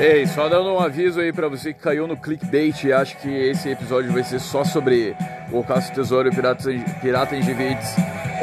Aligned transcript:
Ei, 0.00 0.26
só 0.26 0.48
dando 0.48 0.72
um 0.72 0.80
aviso 0.80 1.20
aí 1.20 1.30
pra 1.30 1.46
você 1.46 1.74
que 1.74 1.80
caiu 1.80 2.06
no 2.06 2.16
clickbait 2.16 2.84
e 2.84 2.90
acha 2.90 3.14
que 3.16 3.28
esse 3.28 3.68
episódio 3.68 4.10
vai 4.10 4.24
ser 4.24 4.40
só 4.40 4.64
sobre 4.64 5.14
o 5.52 5.62
Caso 5.62 5.92
Tesouro, 5.92 6.30
Pirata, 6.30 6.70
Pirata 7.02 7.36
em 7.36 7.42
Givites 7.42 7.94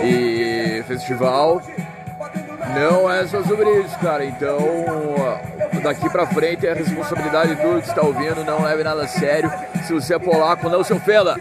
e 0.03 0.83
festival. 0.87 1.59
Não 2.75 3.11
é 3.11 3.25
só 3.25 3.41
sobre 3.43 3.71
isso, 3.79 3.97
cara. 3.97 4.23
Então, 4.23 4.59
daqui 5.81 6.07
pra 6.11 6.27
frente 6.27 6.67
é 6.67 6.73
a 6.73 6.75
responsabilidade 6.75 7.55
de 7.55 7.61
tudo 7.63 7.81
que 7.81 7.89
está 7.89 8.03
ouvindo. 8.03 8.43
Não 8.45 8.61
leve 8.61 8.83
nada 8.83 9.05
a 9.05 9.07
sério. 9.07 9.51
Se 9.83 9.93
você 9.93 10.13
é 10.13 10.19
polaco, 10.19 10.69
não 10.69 10.83
se 10.83 10.93
ofenda. 10.93 11.35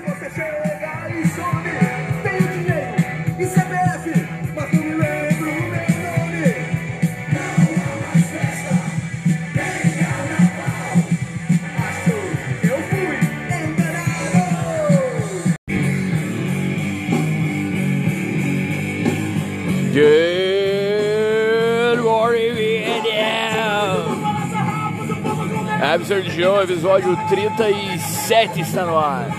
Absurd 25.96 26.30
Show, 26.30 26.62
episódio 26.62 27.16
37 27.26 28.60
está 28.60 28.84
no 28.84 28.98
ar. 28.98 29.30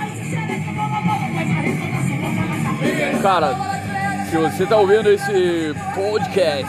Cara, 3.22 3.56
se 4.28 4.38
você 4.38 4.66
tá 4.66 4.78
ouvindo 4.78 5.08
esse 5.08 5.76
podcast, 5.94 6.66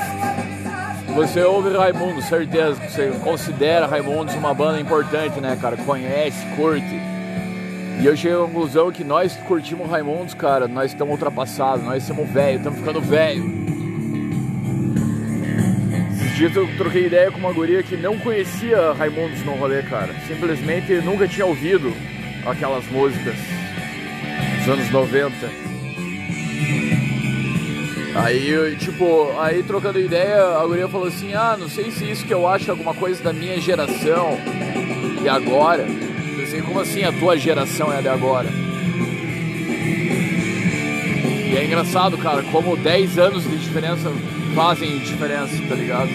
você 1.14 1.42
ouve 1.42 1.74
Raimundo, 1.74 2.20
certeza 2.20 2.74
você 2.74 3.10
considera 3.24 3.86
Raimundos 3.86 4.34
uma 4.34 4.52
banda 4.52 4.78
importante, 4.78 5.40
né, 5.40 5.56
cara? 5.58 5.78
Conhece, 5.78 6.44
curte. 6.54 7.00
E 7.98 8.04
eu 8.04 8.14
cheguei 8.14 8.36
à 8.36 8.40
conclusão 8.42 8.92
que 8.92 9.02
nós 9.02 9.36
curtimos 9.48 9.88
Raimundos, 9.88 10.34
cara, 10.34 10.68
nós 10.68 10.92
estamos 10.92 11.12
ultrapassados, 11.12 11.82
nós 11.82 12.02
somos 12.02 12.28
velhos, 12.28 12.58
estamos 12.58 12.78
ficando 12.78 13.00
velho. 13.00 13.67
Dias 16.38 16.54
eu 16.54 16.68
troquei 16.76 17.06
ideia 17.06 17.32
com 17.32 17.38
uma 17.38 17.52
guria 17.52 17.82
que 17.82 17.96
não 17.96 18.16
conhecia 18.16 18.92
Raimundos 18.92 19.42
no 19.44 19.56
rolê, 19.56 19.82
cara. 19.82 20.14
Simplesmente 20.28 20.92
nunca 21.00 21.26
tinha 21.26 21.44
ouvido 21.44 21.92
aquelas 22.46 22.86
músicas 22.92 23.34
dos 24.58 24.68
anos 24.68 24.88
90. 24.88 25.34
Aí, 28.14 28.76
tipo, 28.76 29.36
aí 29.40 29.64
trocando 29.64 29.98
ideia, 29.98 30.44
a 30.56 30.64
guria 30.64 30.86
falou 30.86 31.08
assim, 31.08 31.34
ah, 31.34 31.56
não 31.58 31.68
sei 31.68 31.90
se 31.90 32.08
isso 32.08 32.24
que 32.24 32.32
eu 32.32 32.46
acho 32.46 32.68
é 32.68 32.70
alguma 32.70 32.94
coisa 32.94 33.20
da 33.20 33.32
minha 33.32 33.60
geração 33.60 34.38
e 35.20 35.28
agora. 35.28 35.82
Eu 35.82 36.36
pensei, 36.36 36.62
como 36.62 36.78
assim 36.78 37.02
a 37.02 37.10
tua 37.10 37.36
geração 37.36 37.92
é 37.92 38.00
de 38.00 38.08
agora? 38.08 38.48
E 41.50 41.56
é 41.56 41.64
engraçado, 41.64 42.16
cara, 42.16 42.44
como 42.44 42.76
10 42.76 43.18
anos 43.18 43.42
de 43.42 43.56
diferença 43.56 44.08
fazem 44.54 44.98
diferença, 44.98 45.54
tá 45.68 45.74
ligado? 45.74 46.10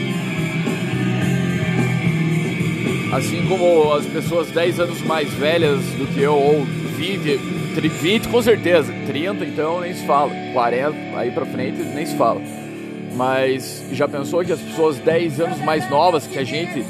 Assim 3.14 3.46
como 3.48 3.94
as 3.94 4.06
pessoas 4.08 4.50
10 4.50 4.80
anos 4.80 5.02
mais 5.02 5.32
velhas 5.34 5.80
do 5.98 6.08
que 6.14 6.22
eu, 6.22 6.34
ou 6.34 6.66
20, 6.98 7.38
20 7.80 8.28
com 8.28 8.42
certeza, 8.42 8.94
30 9.06 9.46
então 9.46 9.82
nem 9.82 9.94
se 9.94 10.06
fala, 10.06 10.32
40 10.52 10.98
aí 11.16 11.30
pra 11.32 11.46
frente 11.46 11.82
nem 11.84 12.06
se 12.06 12.16
fala. 12.16 12.42
Mas 13.16 13.84
já 13.92 14.08
pensou 14.08 14.44
que 14.44 14.52
as 14.52 14.60
pessoas 14.60 14.98
10 14.98 15.40
anos 15.40 15.60
mais 15.60 15.88
novas 15.90 16.26
que 16.26 16.40
a 16.40 16.44
gente 16.44 16.84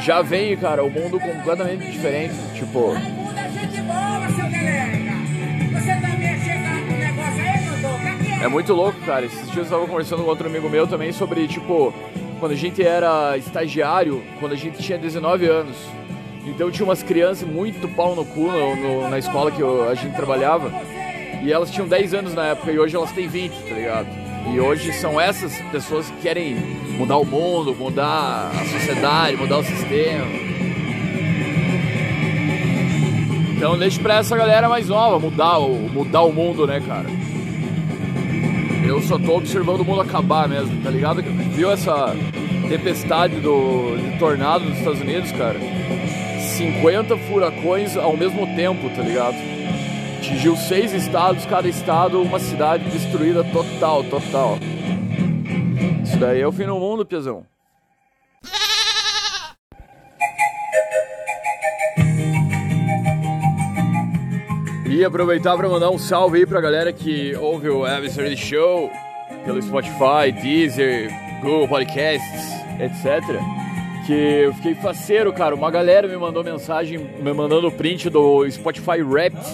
já 0.00 0.22
veem, 0.22 0.56
cara, 0.56 0.82
o 0.82 0.90
mundo 0.90 1.20
completamente 1.20 1.90
diferente, 1.90 2.34
tipo. 2.54 2.94
É 8.46 8.48
muito 8.48 8.72
louco, 8.72 8.96
cara. 9.00 9.26
Esses 9.26 9.50
dias 9.50 9.66
eu 9.66 9.76
tava 9.76 9.88
conversando 9.88 10.22
com 10.22 10.30
outro 10.30 10.46
amigo 10.46 10.70
meu 10.70 10.86
também 10.86 11.10
sobre, 11.10 11.48
tipo, 11.48 11.92
quando 12.38 12.52
a 12.52 12.54
gente 12.54 12.80
era 12.80 13.36
estagiário, 13.36 14.22
quando 14.38 14.52
a 14.52 14.56
gente 14.56 14.80
tinha 14.80 14.96
19 14.96 15.46
anos. 15.46 15.76
Então 16.46 16.70
tinha 16.70 16.84
umas 16.84 17.02
crianças 17.02 17.46
muito 17.46 17.88
pau 17.96 18.14
no 18.14 18.24
cu 18.24 18.42
no, 18.42 18.76
no, 18.76 19.10
na 19.10 19.18
escola 19.18 19.50
que 19.50 19.60
eu, 19.60 19.88
a 19.88 19.96
gente 19.96 20.14
trabalhava. 20.14 20.70
E 21.42 21.52
elas 21.52 21.72
tinham 21.72 21.88
10 21.88 22.14
anos 22.14 22.34
na 22.34 22.46
época 22.46 22.70
e 22.70 22.78
hoje 22.78 22.94
elas 22.94 23.10
têm 23.10 23.26
20, 23.26 23.52
tá 23.52 23.74
ligado? 23.74 24.06
E 24.54 24.60
hoje 24.60 24.92
são 24.92 25.20
essas 25.20 25.60
pessoas 25.72 26.08
que 26.08 26.22
querem 26.22 26.54
mudar 26.96 27.16
o 27.16 27.24
mundo, 27.24 27.74
mudar 27.74 28.52
a 28.54 28.64
sociedade, 28.64 29.36
mudar 29.36 29.58
o 29.58 29.64
sistema. 29.64 30.24
Então 33.56 33.76
deixa 33.76 34.00
pra 34.00 34.18
essa 34.18 34.36
galera 34.36 34.68
mais 34.68 34.86
nova 34.86 35.18
mudar 35.18 35.58
mudar 35.58 36.22
o 36.22 36.32
mundo, 36.32 36.64
né, 36.64 36.80
cara? 36.86 37.25
Eu 38.86 39.02
só 39.02 39.18
tô 39.18 39.36
observando 39.36 39.80
o 39.80 39.84
mundo 39.84 40.00
acabar 40.00 40.48
mesmo, 40.48 40.80
tá 40.82 40.90
ligado? 40.90 41.20
Viu 41.22 41.70
essa 41.70 42.14
tempestade 42.68 43.40
do, 43.40 43.96
de 43.96 44.18
tornado 44.18 44.64
nos 44.64 44.78
Estados 44.78 45.00
Unidos, 45.00 45.32
cara? 45.32 45.58
50 46.56 47.16
furacões 47.18 47.96
ao 47.96 48.16
mesmo 48.16 48.46
tempo, 48.54 48.88
tá 48.90 49.02
ligado? 49.02 49.36
Atingiu 50.18 50.56
seis 50.56 50.92
estados, 50.92 51.44
cada 51.46 51.68
estado 51.68 52.22
uma 52.22 52.38
cidade 52.38 52.88
destruída 52.90 53.42
total, 53.44 54.04
total. 54.04 54.58
Isso 56.04 56.16
daí 56.18 56.40
é 56.40 56.46
o 56.46 56.52
fim 56.52 56.66
do 56.66 56.78
mundo, 56.78 57.04
Piazão. 57.04 57.44
E 64.88 65.04
aproveitar 65.04 65.56
para 65.56 65.68
mandar 65.68 65.90
um 65.90 65.98
salve 65.98 66.38
aí 66.38 66.46
pra 66.46 66.60
galera 66.60 66.92
que 66.92 67.34
ouve 67.36 67.68
o 67.68 67.84
Absurd 67.84 68.36
Show 68.36 68.90
pelo 69.44 69.60
Spotify, 69.60 70.30
Deezer, 70.40 71.10
Google 71.42 71.66
Podcasts, 71.66 72.52
etc. 72.78 73.40
Que 74.06 74.12
eu 74.12 74.54
fiquei 74.54 74.74
faceiro, 74.76 75.32
cara. 75.32 75.54
Uma 75.56 75.70
galera 75.70 76.06
me 76.06 76.16
mandou 76.16 76.44
mensagem, 76.44 76.98
me 76.98 77.32
mandando 77.32 77.70
print 77.72 78.08
do 78.08 78.48
Spotify 78.48 79.02
Wrapped, 79.02 79.44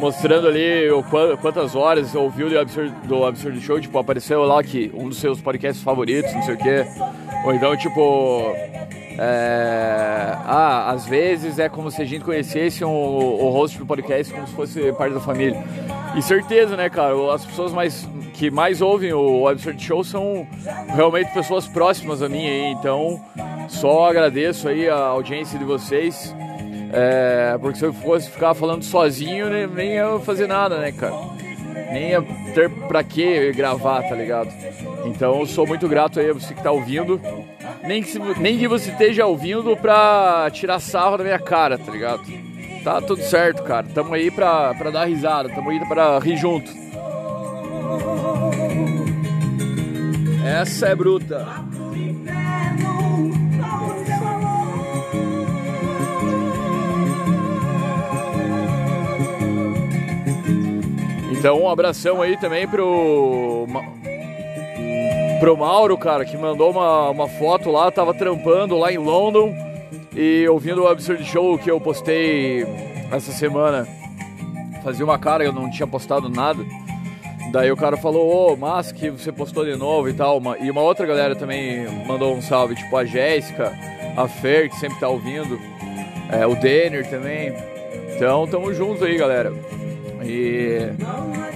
mostrando 0.00 0.48
ali 0.48 0.90
o 0.90 1.04
quantas 1.40 1.76
horas 1.76 2.14
ouviu 2.16 2.50
do 2.50 2.58
Absurd, 2.58 2.92
do 3.04 3.24
Absurd 3.24 3.60
Show. 3.60 3.80
Tipo, 3.80 3.98
apareceu 3.98 4.42
lá 4.42 4.62
que 4.64 4.90
um 4.92 5.08
dos 5.08 5.18
seus 5.18 5.40
podcasts 5.40 5.82
favoritos, 5.82 6.32
não 6.34 6.42
sei 6.42 6.54
o 6.54 6.58
quê. 6.58 6.84
Ou 7.44 7.54
então, 7.54 7.76
tipo, 7.76 8.52
é... 9.22 10.34
Ah, 10.46 10.90
às 10.92 11.04
vezes 11.04 11.58
é 11.58 11.68
como 11.68 11.90
se 11.90 12.00
a 12.00 12.06
gente 12.06 12.24
conhecesse 12.24 12.82
um, 12.82 12.88
o 12.88 13.50
host 13.50 13.76
do 13.76 13.84
podcast 13.84 14.32
como 14.32 14.46
se 14.46 14.54
fosse 14.54 14.92
parte 14.94 15.12
da 15.12 15.20
família. 15.20 15.62
E 16.16 16.22
certeza, 16.22 16.74
né, 16.74 16.88
cara? 16.88 17.12
As 17.34 17.44
pessoas 17.44 17.70
mais 17.70 18.08
que 18.32 18.50
mais 18.50 18.80
ouvem 18.80 19.12
o 19.12 19.46
Absurd 19.46 19.84
Show 19.84 20.02
são 20.02 20.48
realmente 20.94 21.34
pessoas 21.34 21.66
próximas 21.66 22.22
a 22.22 22.30
mim 22.30 22.46
aí. 22.46 22.72
Então, 22.72 23.22
só 23.68 24.08
agradeço 24.08 24.66
aí 24.66 24.88
a 24.88 24.96
audiência 24.96 25.58
de 25.58 25.66
vocês. 25.66 26.34
É... 26.90 27.58
Porque 27.60 27.78
se 27.78 27.84
eu 27.84 27.92
fosse 27.92 28.30
ficar 28.30 28.54
falando 28.54 28.82
sozinho, 28.82 29.50
nem 29.68 29.96
ia 29.96 30.18
fazer 30.20 30.46
nada, 30.46 30.78
né, 30.78 30.92
cara? 30.92 31.14
Nem 31.92 32.12
ia 32.12 32.22
ter 32.54 32.70
pra 32.88 33.04
que 33.04 33.52
gravar, 33.52 34.02
tá 34.02 34.14
ligado? 34.14 34.48
Então, 35.04 35.44
sou 35.44 35.66
muito 35.66 35.86
grato 35.86 36.18
aí 36.18 36.30
a 36.30 36.32
você 36.32 36.54
que 36.54 36.62
tá 36.62 36.70
ouvindo 36.70 37.20
nem 37.90 38.04
que, 38.04 38.18
nem 38.40 38.56
que 38.56 38.68
você 38.68 38.92
esteja 38.92 39.26
ouvindo 39.26 39.76
pra 39.76 40.48
tirar 40.52 40.78
sarro 40.78 41.16
da 41.16 41.24
minha 41.24 41.40
cara, 41.40 41.76
tá 41.76 41.90
ligado? 41.90 42.22
Tá 42.84 43.00
tudo 43.00 43.20
certo, 43.20 43.64
cara. 43.64 43.84
Tamo 43.92 44.14
aí 44.14 44.30
pra, 44.30 44.72
pra 44.74 44.90
dar 44.90 45.06
risada, 45.06 45.48
tamo 45.48 45.70
aí 45.70 45.80
pra 45.88 46.20
rir 46.20 46.36
junto. 46.36 46.70
Essa 50.46 50.86
é 50.86 50.94
bruta. 50.94 51.44
Então, 61.32 61.62
um 61.62 61.68
abração 61.68 62.22
aí 62.22 62.36
também 62.36 62.68
pro 62.68 63.66
pro 65.40 65.56
Mauro, 65.56 65.96
cara, 65.96 66.24
que 66.24 66.36
mandou 66.36 66.70
uma, 66.70 67.08
uma 67.08 67.26
foto 67.26 67.70
lá, 67.70 67.90
tava 67.90 68.12
trampando 68.12 68.76
lá 68.76 68.92
em 68.92 68.98
London 68.98 69.54
e 70.14 70.46
ouvindo 70.46 70.82
o 70.82 70.86
Absurd 70.86 71.24
Show 71.24 71.58
que 71.58 71.70
eu 71.70 71.80
postei 71.80 72.66
essa 73.10 73.32
semana. 73.32 73.88
Fazia 74.84 75.04
uma 75.04 75.18
cara, 75.18 75.42
eu 75.42 75.52
não 75.52 75.70
tinha 75.70 75.86
postado 75.86 76.28
nada. 76.28 76.62
Daí 77.52 77.72
o 77.72 77.76
cara 77.76 77.96
falou, 77.96 78.28
ô, 78.28 78.52
oh, 78.52 78.56
mas 78.56 78.92
que 78.92 79.08
você 79.10 79.32
postou 79.32 79.64
de 79.64 79.74
novo 79.76 80.10
e 80.10 80.12
tal. 80.12 80.40
E 80.60 80.70
uma 80.70 80.82
outra 80.82 81.06
galera 81.06 81.34
também 81.34 81.88
mandou 82.06 82.34
um 82.34 82.42
salve, 82.42 82.74
tipo 82.74 82.94
a 82.94 83.04
Jéssica, 83.04 83.72
a 84.16 84.28
Fer, 84.28 84.68
que 84.68 84.76
sempre 84.76 85.00
tá 85.00 85.08
ouvindo, 85.08 85.58
é, 86.30 86.46
o 86.46 86.54
Denner 86.54 87.08
também. 87.08 87.52
Então, 88.14 88.46
tamo 88.46 88.72
juntos 88.74 89.02
aí, 89.02 89.16
galera. 89.16 89.52
E. 90.22 90.92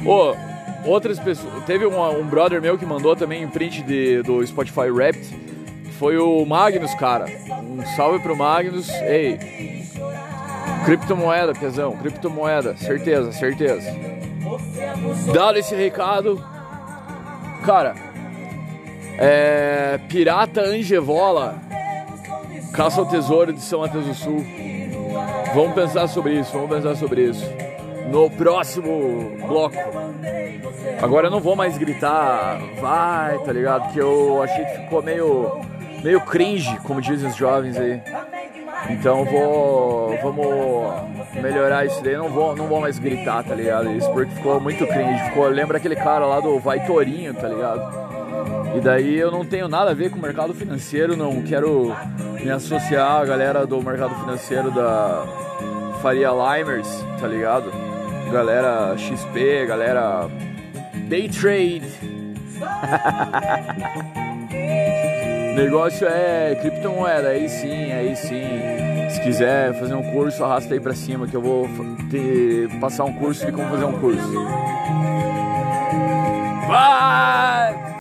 Ô, 0.07 0.31
oh, 0.31 0.54
outras 0.85 1.19
pessoas. 1.19 1.65
Teve 1.65 1.87
um, 1.87 2.21
um 2.21 2.27
brother 2.27 2.61
meu 2.61 2.79
que 2.79 2.87
mandou 2.87 3.17
também 3.17 3.45
um 3.45 3.51
print 3.51 3.83
de, 3.83 4.23
do 4.23 4.47
Spotify 4.47 4.91
Wrapped. 4.91 5.27
foi 5.99 6.19
o 6.19 6.45
Magnus, 6.45 6.95
cara. 6.95 7.27
Um 7.63 7.85
salve 7.97 8.19
pro 8.21 8.37
Magnus. 8.37 8.89
Ei, 9.03 9.39
criptomoeda, 10.85 11.53
pesão, 11.55 11.97
criptomoeda, 11.97 12.77
certeza, 12.77 13.33
certeza. 13.33 13.91
Dado 15.33 15.59
esse 15.59 15.75
recado, 15.75 16.43
cara, 17.65 17.95
é, 19.19 19.99
Pirata 20.09 20.61
Angevola, 20.61 21.59
Caça 22.73 23.01
ao 23.01 23.07
Tesouro 23.07 23.53
de 23.53 23.61
São 23.61 23.81
Mateus 23.81 24.05
do 24.05 24.15
Sul. 24.15 24.45
Vamos 25.55 25.75
pensar 25.75 26.09
sobre 26.09 26.39
isso, 26.39 26.53
vamos 26.53 26.69
pensar 26.69 26.97
sobre 26.97 27.23
isso. 27.23 27.64
No 28.15 28.31
próximo 28.31 29.37
bloco. 29.45 29.75
Agora 31.03 31.27
eu 31.27 31.31
não 31.33 31.41
vou 31.41 31.57
mais 31.57 31.77
gritar, 31.77 32.61
vai, 32.81 33.37
tá 33.39 33.53
ligado? 33.53 33.93
Que 33.93 33.99
eu 33.99 34.41
achei 34.41 34.65
que 34.65 34.83
ficou 34.83 35.03
meio, 35.03 35.61
meio 36.01 36.21
cringe, 36.21 36.79
como 36.85 37.01
dizem 37.01 37.29
os 37.29 37.35
jovens 37.35 37.77
aí. 37.77 38.01
Então 38.89 39.25
vou, 39.25 40.17
vamos 40.23 41.43
melhorar 41.43 41.87
isso 41.87 42.01
daí. 42.05 42.17
Não 42.17 42.29
vou, 42.29 42.55
não 42.55 42.69
vou 42.69 42.81
mais 42.81 43.01
gritar, 43.01 43.43
tá 43.43 43.53
ligado? 43.53 43.91
Isso 43.91 44.09
porque 44.13 44.33
ficou 44.33 44.61
muito 44.61 44.87
cringe. 44.87 45.25
Ficou, 45.25 45.49
lembra 45.49 45.79
aquele 45.79 45.97
cara 45.97 46.25
lá 46.25 46.39
do 46.39 46.61
Vai 46.61 46.87
Torinho, 46.87 47.35
tá 47.35 47.49
ligado? 47.49 48.77
E 48.77 48.81
daí 48.81 49.19
eu 49.19 49.33
não 49.33 49.45
tenho 49.45 49.67
nada 49.67 49.91
a 49.91 49.95
ver 49.95 50.11
com 50.11 50.19
o 50.19 50.23
mercado 50.23 50.55
financeiro, 50.55 51.17
não 51.17 51.43
quero 51.43 51.93
me 52.41 52.49
associar 52.49 53.23
à 53.23 53.25
galera 53.25 53.67
do 53.67 53.83
mercado 53.83 54.15
financeiro 54.15 54.71
da 54.71 55.25
Faria 56.01 56.31
Limers, 56.31 57.05
tá 57.21 57.27
ligado? 57.27 57.94
Galera 58.35 58.99
XP, 58.99 59.65
galera 59.65 60.29
Day 61.09 61.29
Trade. 61.29 61.87
Negócio 65.55 66.09
é 66.09 66.57
criptomoeda, 66.61 67.29
aí 67.29 67.49
sim, 67.49 67.93
aí 67.93 68.17
sim. 68.17 68.43
Se 69.09 69.21
quiser 69.21 69.79
fazer 69.79 69.95
um 69.95 70.03
curso, 70.11 70.43
arrasta 70.43 70.75
aí 70.75 70.81
pra 70.81 70.95
cima 70.95 71.29
que 71.29 71.37
eu 71.37 71.41
vou 71.41 71.69
ter, 72.11 72.69
passar 72.81 73.05
um 73.05 73.13
curso 73.13 73.47
de 73.47 73.53
como 73.53 73.69
fazer 73.69 73.85
um 73.85 74.01
curso. 74.01 74.35
Vai! 76.67 77.94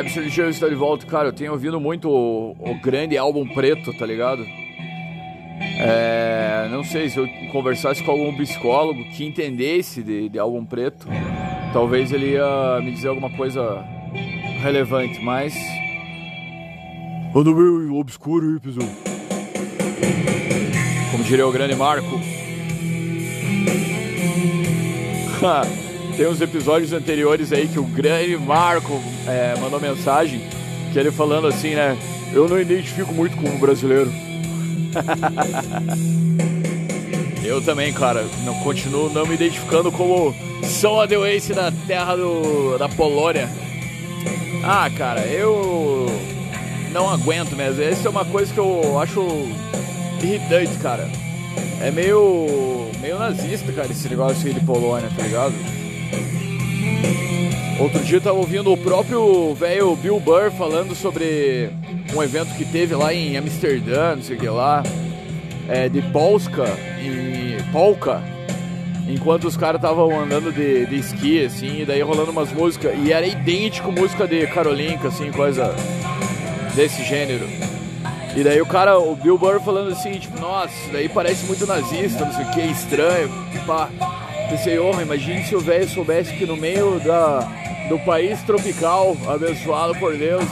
Absurd 0.00 0.30
Show 0.30 0.48
está 0.48 0.66
de 0.68 0.74
volta. 0.74 1.04
Cara, 1.06 1.28
eu 1.28 1.32
tenho 1.32 1.52
ouvido 1.52 1.78
muito 1.78 2.08
o, 2.08 2.52
o 2.58 2.74
grande 2.80 3.18
álbum 3.18 3.46
preto, 3.46 3.92
tá 3.92 4.06
ligado? 4.06 4.46
É, 5.78 6.68
não 6.70 6.82
sei 6.82 7.10
se 7.10 7.18
eu 7.18 7.28
conversasse 7.52 8.02
com 8.02 8.10
algum 8.10 8.34
psicólogo 8.34 9.04
que 9.10 9.26
entendesse 9.26 10.02
de, 10.02 10.30
de 10.30 10.38
álbum 10.38 10.64
preto, 10.64 11.06
talvez 11.72 12.12
ele 12.12 12.32
ia 12.32 12.80
me 12.82 12.92
dizer 12.92 13.08
alguma 13.08 13.30
coisa 13.30 13.84
relevante, 14.62 15.22
mas. 15.22 15.54
Anda 17.34 17.52
meio 17.52 17.94
obscuro 17.96 18.58
pessoal. 18.60 18.88
Como 21.10 21.24
diria 21.24 21.46
o 21.46 21.52
grande 21.52 21.76
Marco. 21.76 22.20
Tem 26.20 26.28
uns 26.28 26.42
episódios 26.42 26.92
anteriores 26.92 27.50
aí 27.50 27.66
que 27.66 27.78
o 27.78 27.82
grande 27.82 28.36
Marco 28.36 29.00
é, 29.26 29.58
mandou 29.58 29.80
mensagem, 29.80 30.42
que 30.92 30.98
ele 30.98 31.10
falando 31.10 31.46
assim, 31.46 31.74
né? 31.74 31.96
Eu 32.30 32.46
não 32.46 32.60
identifico 32.60 33.10
muito 33.10 33.34
como 33.38 33.56
brasileiro. 33.56 34.12
Eu 37.42 37.62
também, 37.62 37.90
cara, 37.94 38.26
não, 38.44 38.52
continuo 38.60 39.08
não 39.08 39.24
me 39.24 39.34
identificando 39.34 39.90
como 39.90 40.34
São 40.62 41.00
Adewace 41.00 41.54
da 41.54 41.72
terra 41.86 42.16
do, 42.16 42.76
da 42.76 42.86
Polônia. 42.86 43.48
Ah, 44.62 44.90
cara, 44.90 45.22
eu 45.22 46.04
não 46.92 47.08
aguento 47.08 47.56
mesmo. 47.56 47.82
Essa 47.82 48.08
é 48.08 48.10
uma 48.10 48.26
coisa 48.26 48.52
que 48.52 48.60
eu 48.60 49.00
acho 49.00 49.22
irritante, 50.22 50.76
cara. 50.82 51.08
É 51.80 51.90
meio, 51.90 52.90
meio 53.00 53.18
nazista, 53.18 53.72
cara, 53.72 53.90
esse 53.90 54.06
negócio 54.06 54.46
aí 54.46 54.52
de 54.52 54.60
Polônia, 54.60 55.08
tá 55.16 55.22
ligado? 55.22 55.79
Outro 57.78 58.00
dia 58.04 58.18
eu 58.18 58.20
tava 58.20 58.36
ouvindo 58.36 58.70
o 58.70 58.76
próprio 58.76 59.54
velho 59.54 59.96
Bill 59.96 60.20
Burr 60.20 60.50
falando 60.50 60.94
sobre 60.94 61.70
um 62.14 62.22
evento 62.22 62.54
que 62.54 62.64
teve 62.64 62.94
lá 62.94 63.14
em 63.14 63.38
Amsterdã, 63.38 64.16
não 64.16 64.22
sei 64.22 64.36
o 64.36 64.38
que 64.38 64.48
lá, 64.48 64.82
é, 65.66 65.88
de 65.88 66.02
Polska, 66.02 66.66
em 67.02 67.72
Polka, 67.72 68.22
enquanto 69.08 69.46
os 69.46 69.56
caras 69.56 69.80
estavam 69.80 70.20
andando 70.20 70.52
de, 70.52 70.84
de 70.86 70.96
esqui, 70.96 71.44
assim, 71.44 71.80
e 71.80 71.84
daí 71.86 72.02
rolando 72.02 72.30
umas 72.30 72.52
músicas, 72.52 72.92
e 73.02 73.12
era 73.12 73.26
idêntico 73.26 73.90
música 73.90 74.26
de 74.26 74.46
Karolinka, 74.48 75.08
assim, 75.08 75.30
coisa 75.32 75.74
desse 76.74 77.02
gênero. 77.02 77.46
E 78.36 78.44
daí 78.44 78.60
o 78.60 78.66
cara, 78.66 78.98
o 78.98 79.16
Bill 79.16 79.38
Burr 79.38 79.60
falando 79.60 79.90
assim, 79.90 80.12
tipo, 80.12 80.38
nossa, 80.38 80.68
isso 80.68 80.92
daí 80.92 81.08
parece 81.08 81.46
muito 81.46 81.66
nazista, 81.66 82.24
não 82.24 82.32
sei 82.32 82.44
o 82.44 82.50
que, 82.50 82.60
estranho, 82.60 83.30
pá. 83.66 83.88
Pensei, 84.50 84.80
oh, 84.80 85.00
imagine 85.00 85.44
se 85.44 85.54
o 85.54 85.60
velho 85.60 85.88
soubesse 85.88 86.34
que 86.34 86.44
no 86.44 86.56
meio 86.56 86.98
da, 86.98 87.38
do 87.88 88.00
país 88.00 88.42
tropical, 88.42 89.16
abençoado 89.28 89.94
por 89.94 90.16
Deus, 90.16 90.44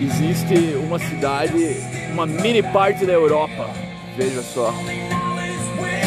existe 0.00 0.74
uma 0.84 0.98
cidade, 0.98 1.76
uma 2.12 2.26
mini 2.26 2.60
parte 2.60 3.06
da 3.06 3.12
Europa, 3.12 3.70
veja 4.16 4.42
só, 4.42 4.74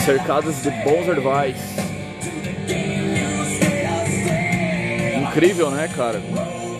cercadas 0.03 0.61
de 0.61 0.69
bons 0.69 1.07
herbais. 1.07 1.55
Incrível, 5.29 5.71
né, 5.71 5.89
cara? 5.95 6.21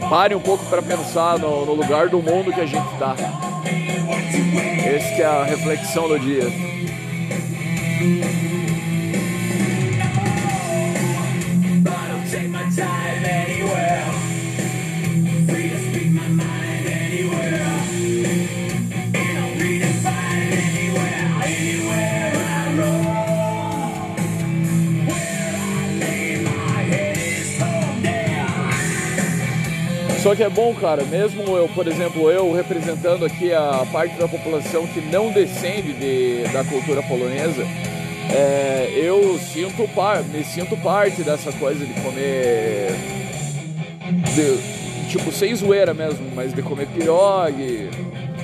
Pare 0.10 0.36
um 0.36 0.42
pouco 0.42 0.66
para 0.66 0.82
pensar 0.82 1.40
no, 1.40 1.66
no, 1.66 1.74
lugar 1.74 2.10
do 2.10 2.22
mundo 2.22 2.52
que 2.52 2.60
a 2.60 2.66
gente 2.66 2.86
está. 2.94 3.16
Essa 4.86 5.22
é 5.22 5.26
a 5.26 5.44
reflexão 5.46 6.10
do 6.10 6.20
dia. 6.20 6.44
Que 30.36 30.44
é 30.44 30.50
bom, 30.50 30.74
cara, 30.76 31.04
mesmo 31.04 31.56
eu, 31.56 31.68
por 31.70 31.88
exemplo, 31.88 32.30
eu 32.30 32.52
representando 32.54 33.26
aqui 33.26 33.54
a 33.54 33.86
parte 33.92 34.16
da 34.18 34.28
população 34.28 34.86
que 34.88 35.02
não 35.02 35.32
descende 35.32 35.94
de, 35.94 36.44
da 36.52 36.64
cultura 36.64 37.02
polonesa, 37.04 37.66
é, 38.30 38.92
eu 38.96 39.38
sinto 39.40 39.88
me 40.32 40.44
sinto 40.44 40.76
parte 40.78 41.22
dessa 41.24 41.52
coisa 41.54 41.86
de 41.86 41.94
comer. 42.02 42.92
De, 44.36 45.10
tipo, 45.10 45.32
sem 45.32 45.56
zoeira 45.56 45.94
mesmo, 45.94 46.30
mas 46.36 46.54
de 46.54 46.62
comer 46.62 46.88
pirogue, 46.88 47.90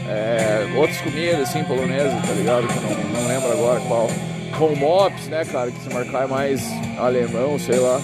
é, 0.07 0.67
outras 0.75 0.99
comidas 1.01 1.41
assim, 1.41 1.63
polonesas, 1.63 2.13
tá 2.25 2.33
ligado? 2.33 2.67
Que 2.67 2.77
eu 2.77 2.81
não, 2.83 3.21
não 3.21 3.27
lembro 3.27 3.51
agora 3.51 3.79
qual. 3.81 4.07
Com 4.57 4.75
mops, 4.75 5.27
né, 5.27 5.45
cara, 5.45 5.71
que 5.71 5.79
se 5.81 5.93
marcar 5.93 6.25
é 6.25 6.27
mais 6.27 6.61
alemão, 6.99 7.57
sei 7.57 7.79
lá. 7.79 7.99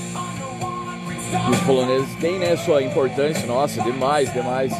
Os 1.51 1.59
poloneses 1.61 2.13
têm, 2.15 2.39
né, 2.39 2.55
sua 2.55 2.81
importância, 2.81 3.45
nossa, 3.45 3.81
demais, 3.81 4.31
demais. 4.31 4.71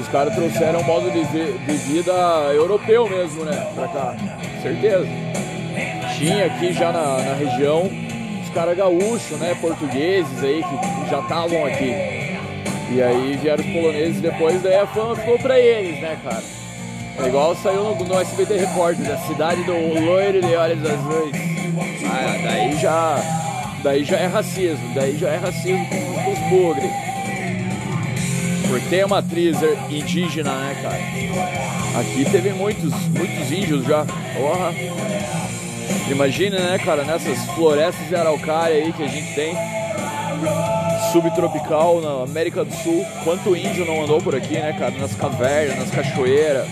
Os 0.00 0.08
caras 0.08 0.34
trouxeram 0.34 0.80
um 0.80 0.84
modo 0.84 1.10
de, 1.10 1.24
de 1.24 1.72
vida 1.92 2.12
europeu 2.54 3.08
mesmo, 3.08 3.44
né, 3.44 3.70
pra 3.74 3.88
cá. 3.88 4.16
Certeza. 4.62 5.06
Tinha 6.16 6.46
aqui 6.46 6.72
já 6.72 6.92
na, 6.92 7.18
na 7.18 7.34
região 7.34 7.90
os 8.42 8.54
caras 8.54 8.76
gaúchos, 8.76 9.38
né, 9.38 9.56
portugueses 9.60 10.42
aí, 10.42 10.62
que 10.62 11.10
já 11.10 11.20
estavam 11.20 11.64
aqui. 11.66 11.92
E 12.90 13.02
aí 13.02 13.36
vieram 13.36 13.62
os 13.62 13.70
poloneses 13.70 14.20
depois, 14.20 14.62
daí 14.62 14.76
a 14.76 14.86
fama 14.86 15.14
ficou 15.14 15.38
pra 15.38 15.58
eles, 15.58 16.00
né, 16.00 16.18
cara. 16.24 16.42
É 17.18 17.26
igual 17.26 17.54
saiu 17.56 17.82
no, 17.82 18.04
no 18.04 18.20
SBT 18.20 18.56
Repórter, 18.56 19.04
da 19.04 19.18
cidade 19.18 19.62
do 19.64 19.72
loiro 19.72 20.40
de 20.40 20.54
olhos 20.54 20.78
azuis. 20.84 21.32
Ah, 22.04 22.38
daí 22.42 22.76
já 22.78 23.20
daí 23.82 24.04
já 24.04 24.16
é 24.16 24.26
racismo, 24.26 24.94
daí 24.94 25.16
já 25.16 25.28
é 25.28 25.36
racismo 25.36 25.86
com, 25.88 26.32
os 26.32 26.38
bugres. 26.50 26.90
Por 28.68 28.80
ter 28.90 29.06
uma 29.06 29.18
atriz 29.18 29.56
indígena, 29.88 30.52
né, 30.52 30.76
cara? 30.82 32.00
Aqui 32.00 32.24
teve 32.30 32.52
muitos, 32.52 32.92
muitos 33.08 33.50
índios 33.50 33.84
já. 33.86 34.04
Porra. 34.36 34.74
Imagina, 36.10 36.58
né, 36.58 36.78
cara, 36.78 37.04
nessas 37.04 37.38
florestas 37.54 38.06
de 38.08 38.14
araucária 38.14 38.76
aí 38.76 38.92
que 38.92 39.02
a 39.02 39.08
gente 39.08 39.34
tem, 39.34 39.54
subtropical 41.12 42.00
na 42.00 42.24
América 42.24 42.64
do 42.64 42.74
Sul, 42.74 43.04
quanto 43.24 43.56
índio 43.56 43.84
não 43.86 44.04
andou 44.04 44.20
por 44.20 44.34
aqui, 44.34 44.54
né, 44.54 44.74
cara? 44.78 44.92
Nas 44.98 45.14
cavernas, 45.14 45.78
nas 45.78 45.90
cachoeiras, 45.90 46.66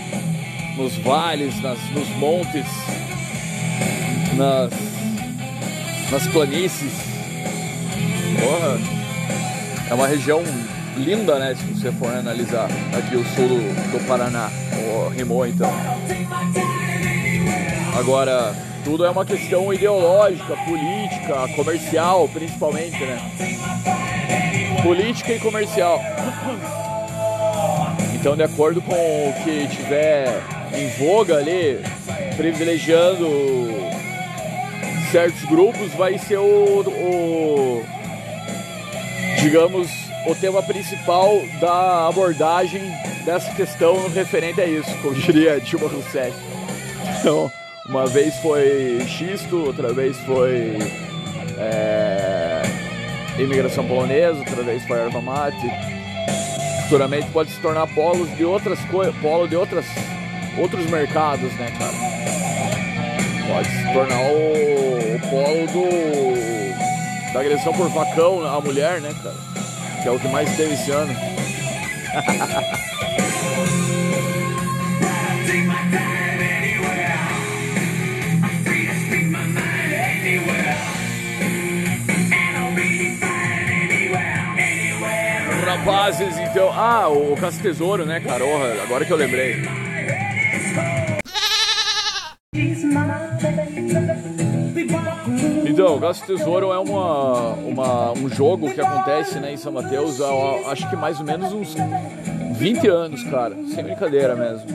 nos 0.75 0.95
vales, 0.97 1.59
nas, 1.61 1.79
nos 1.91 2.07
montes, 2.17 2.65
nas 4.35 4.96
nas 6.11 6.27
planícies. 6.27 6.91
É 9.89 9.93
uma 9.93 10.07
região 10.07 10.43
linda, 10.97 11.39
né? 11.39 11.55
Se 11.55 11.63
você 11.73 11.91
for 11.93 12.13
analisar 12.13 12.67
aqui 12.97 13.15
o 13.15 13.23
sul 13.35 13.47
do, 13.47 13.91
do 13.91 14.07
Paraná, 14.07 14.49
o 14.73 15.09
Rimou, 15.09 15.47
então. 15.47 15.71
Agora, 17.97 18.53
tudo 18.83 19.05
é 19.05 19.09
uma 19.09 19.25
questão 19.25 19.73
ideológica, 19.73 20.55
política, 20.65 21.47
comercial, 21.55 22.27
principalmente, 22.29 22.99
né? 22.99 23.19
Política 24.83 25.33
e 25.33 25.39
comercial. 25.39 26.01
Então, 28.13 28.35
de 28.35 28.43
acordo 28.43 28.81
com 28.81 28.93
o 28.93 29.33
que 29.43 29.67
tiver 29.67 30.41
em 30.73 30.89
voga 30.97 31.37
ali, 31.37 31.79
privilegiando 32.35 33.25
certos 35.11 35.43
grupos, 35.45 35.93
vai 35.93 36.17
ser 36.17 36.37
o, 36.37 36.81
o 36.81 37.85
digamos, 39.41 39.89
o 40.25 40.35
tema 40.35 40.61
principal 40.63 41.41
da 41.59 42.07
abordagem 42.07 42.81
dessa 43.23 43.51
questão 43.53 44.09
referente 44.09 44.59
a 44.61 44.65
isso, 44.65 44.89
como 45.01 45.13
diria 45.21 45.59
Dilma 45.59 45.87
Rousseff. 45.87 46.33
Então, 47.19 47.51
uma 47.87 48.05
vez 48.07 48.35
foi 48.37 48.99
xisto, 49.07 49.57
outra 49.65 49.93
vez 49.93 50.17
foi 50.19 50.77
é, 51.57 52.61
imigração 53.39 53.85
polonesa, 53.87 54.39
outra 54.39 54.63
vez 54.63 54.83
foi 54.85 54.99
erva 54.99 55.21
mate. 55.21 55.57
Futuramente 56.83 57.27
pode 57.31 57.51
se 57.51 57.59
tornar 57.59 57.87
polos 57.87 58.29
de 58.35 58.45
outras 58.45 58.79
coisas, 58.85 59.15
polo 59.17 59.47
de 59.47 59.55
outras, 59.55 59.85
outros 60.57 60.85
mercados, 60.89 61.51
né, 61.53 61.71
cara? 61.77 62.06
Pode 63.47 63.69
se 63.69 63.93
tornar 63.93 64.19
o, 64.19 65.15
o 65.15 65.19
polo 65.29 65.67
do, 65.67 67.33
da 67.33 67.39
agressão 67.39 67.73
por 67.73 67.89
facão 67.91 68.45
à 68.45 68.59
mulher, 68.59 69.01
né, 69.01 69.13
cara? 69.23 69.35
Que 70.01 70.07
é 70.07 70.11
o 70.11 70.19
que 70.19 70.27
mais 70.27 70.55
teve 70.55 70.73
esse 70.73 70.91
ano. 70.91 71.13
Rapazes, 85.87 86.37
então. 86.37 86.71
Ah, 86.73 87.07
o 87.07 87.35
Caça 87.39 87.61
Tesouro, 87.61 88.05
né, 88.05 88.19
cara? 88.19 88.43
Agora 88.83 89.05
que 89.05 89.11
eu 89.11 89.17
lembrei. 89.17 89.61
Então, 95.87 95.95
o 95.95 96.01
Caça 96.01 96.25
Tesouro 96.25 96.73
é 96.73 96.77
uma, 96.77 97.53
uma, 97.53 98.11
um 98.11 98.27
jogo 98.27 98.69
que 98.73 98.81
acontece 98.81 99.39
né, 99.39 99.53
em 99.53 99.57
São 99.57 99.71
Mateus 99.71 100.19
há, 100.19 100.69
acho 100.69 100.89
que 100.89 100.97
mais 100.97 101.17
ou 101.17 101.25
menos 101.25 101.53
uns 101.53 101.75
20 102.57 102.87
anos, 102.89 103.23
cara. 103.23 103.55
Sem 103.73 103.85
brincadeira 103.85 104.35
mesmo. 104.35 104.67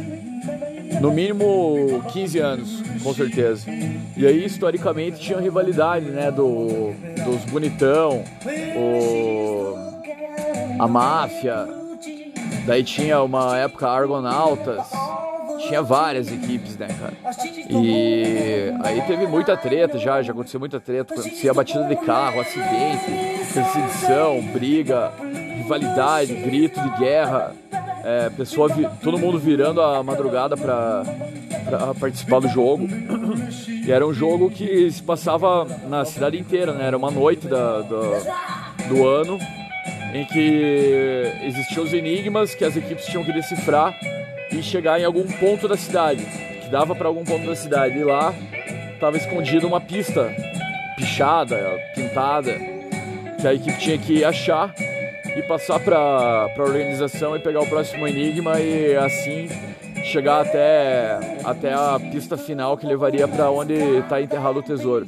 No 1.02 1.10
mínimo 1.10 2.02
15 2.14 2.38
anos, 2.38 2.82
com 3.02 3.12
certeza. 3.12 3.70
E 4.16 4.26
aí, 4.26 4.42
historicamente, 4.42 5.20
tinha 5.20 5.38
rivalidade, 5.38 6.06
né? 6.06 6.30
Do, 6.30 6.94
dos 7.26 7.44
bonitão, 7.50 8.24
o, 8.74 9.74
a 10.78 10.88
máfia. 10.88 11.68
Daí 12.64 12.82
tinha 12.82 13.20
uma 13.20 13.58
época 13.58 13.86
Argonautas. 13.86 15.01
Tinha 15.72 15.82
várias 15.82 16.30
equipes, 16.30 16.76
né, 16.76 16.86
cara? 16.86 17.14
E 17.70 18.70
aí 18.84 19.00
teve 19.06 19.26
muita 19.26 19.56
treta 19.56 19.98
já, 19.98 20.20
já 20.20 20.30
aconteceu 20.30 20.60
muita 20.60 20.78
treta. 20.78 21.14
Acontecia 21.14 21.54
batida 21.54 21.84
de 21.84 21.96
carro, 21.96 22.42
acidente, 22.42 23.06
perseguição, 23.54 24.42
briga, 24.52 25.10
rivalidade, 25.56 26.34
grito 26.34 26.78
de 26.78 26.98
guerra 26.98 27.54
é, 28.04 28.28
pessoa 28.28 28.68
todo 29.02 29.18
mundo 29.18 29.38
virando 29.38 29.80
a 29.80 30.02
madrugada 30.02 30.58
para 30.58 31.04
participar 31.98 32.40
do 32.40 32.48
jogo. 32.48 32.86
E 33.86 33.90
era 33.90 34.06
um 34.06 34.12
jogo 34.12 34.50
que 34.50 34.90
se 34.90 35.02
passava 35.02 35.66
na 35.88 36.04
cidade 36.04 36.38
inteira, 36.38 36.74
né? 36.74 36.86
Era 36.86 36.98
uma 36.98 37.10
noite 37.10 37.46
da, 37.46 37.80
da, 37.80 38.86
do 38.90 39.08
ano 39.08 39.38
em 40.12 40.26
que 40.26 41.32
existiam 41.44 41.82
os 41.82 41.94
enigmas 41.94 42.54
que 42.54 42.62
as 42.62 42.76
equipes 42.76 43.06
tinham 43.06 43.24
que 43.24 43.32
decifrar 43.32 43.98
e 44.52 44.62
chegar 44.62 45.00
em 45.00 45.04
algum 45.04 45.26
ponto 45.26 45.66
da 45.66 45.76
cidade, 45.76 46.24
que 46.24 46.68
dava 46.68 46.94
para 46.94 47.08
algum 47.08 47.24
ponto 47.24 47.46
da 47.46 47.56
cidade. 47.56 47.98
E 47.98 48.04
lá 48.04 48.34
estava 48.94 49.16
escondida 49.16 49.66
uma 49.66 49.80
pista 49.80 50.34
pichada, 50.96 51.56
pintada, 51.94 52.52
que 53.40 53.46
a 53.46 53.54
equipe 53.54 53.78
tinha 53.78 53.98
que 53.98 54.24
achar 54.24 54.74
e 55.36 55.42
passar 55.42 55.80
para 55.80 55.96
a 55.98 56.62
organização 56.62 57.34
e 57.34 57.40
pegar 57.40 57.60
o 57.60 57.66
próximo 57.66 58.06
enigma 58.06 58.60
e 58.60 58.94
assim 58.96 59.48
chegar 60.04 60.40
até, 60.40 61.18
até 61.44 61.72
a 61.72 61.98
pista 61.98 62.36
final 62.36 62.76
que 62.76 62.86
levaria 62.86 63.26
para 63.26 63.50
onde 63.50 63.74
está 63.74 64.20
enterrado 64.20 64.58
o 64.58 64.62
tesouro. 64.62 65.06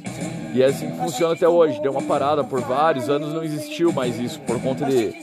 E 0.55 0.63
é 0.63 0.67
assim 0.67 0.89
que 0.89 0.97
funciona 0.97 1.33
até 1.33 1.45
hoje. 1.45 1.81
Deu 1.81 1.91
uma 1.91 2.01
parada 2.01 2.41
por 2.41 2.61
vários 2.61 3.09
anos, 3.09 3.33
não 3.33 3.43
existiu 3.43 3.91
mais 3.91 4.17
isso 4.17 4.39
por 4.39 4.57
conta 4.61 4.85
de. 4.85 5.13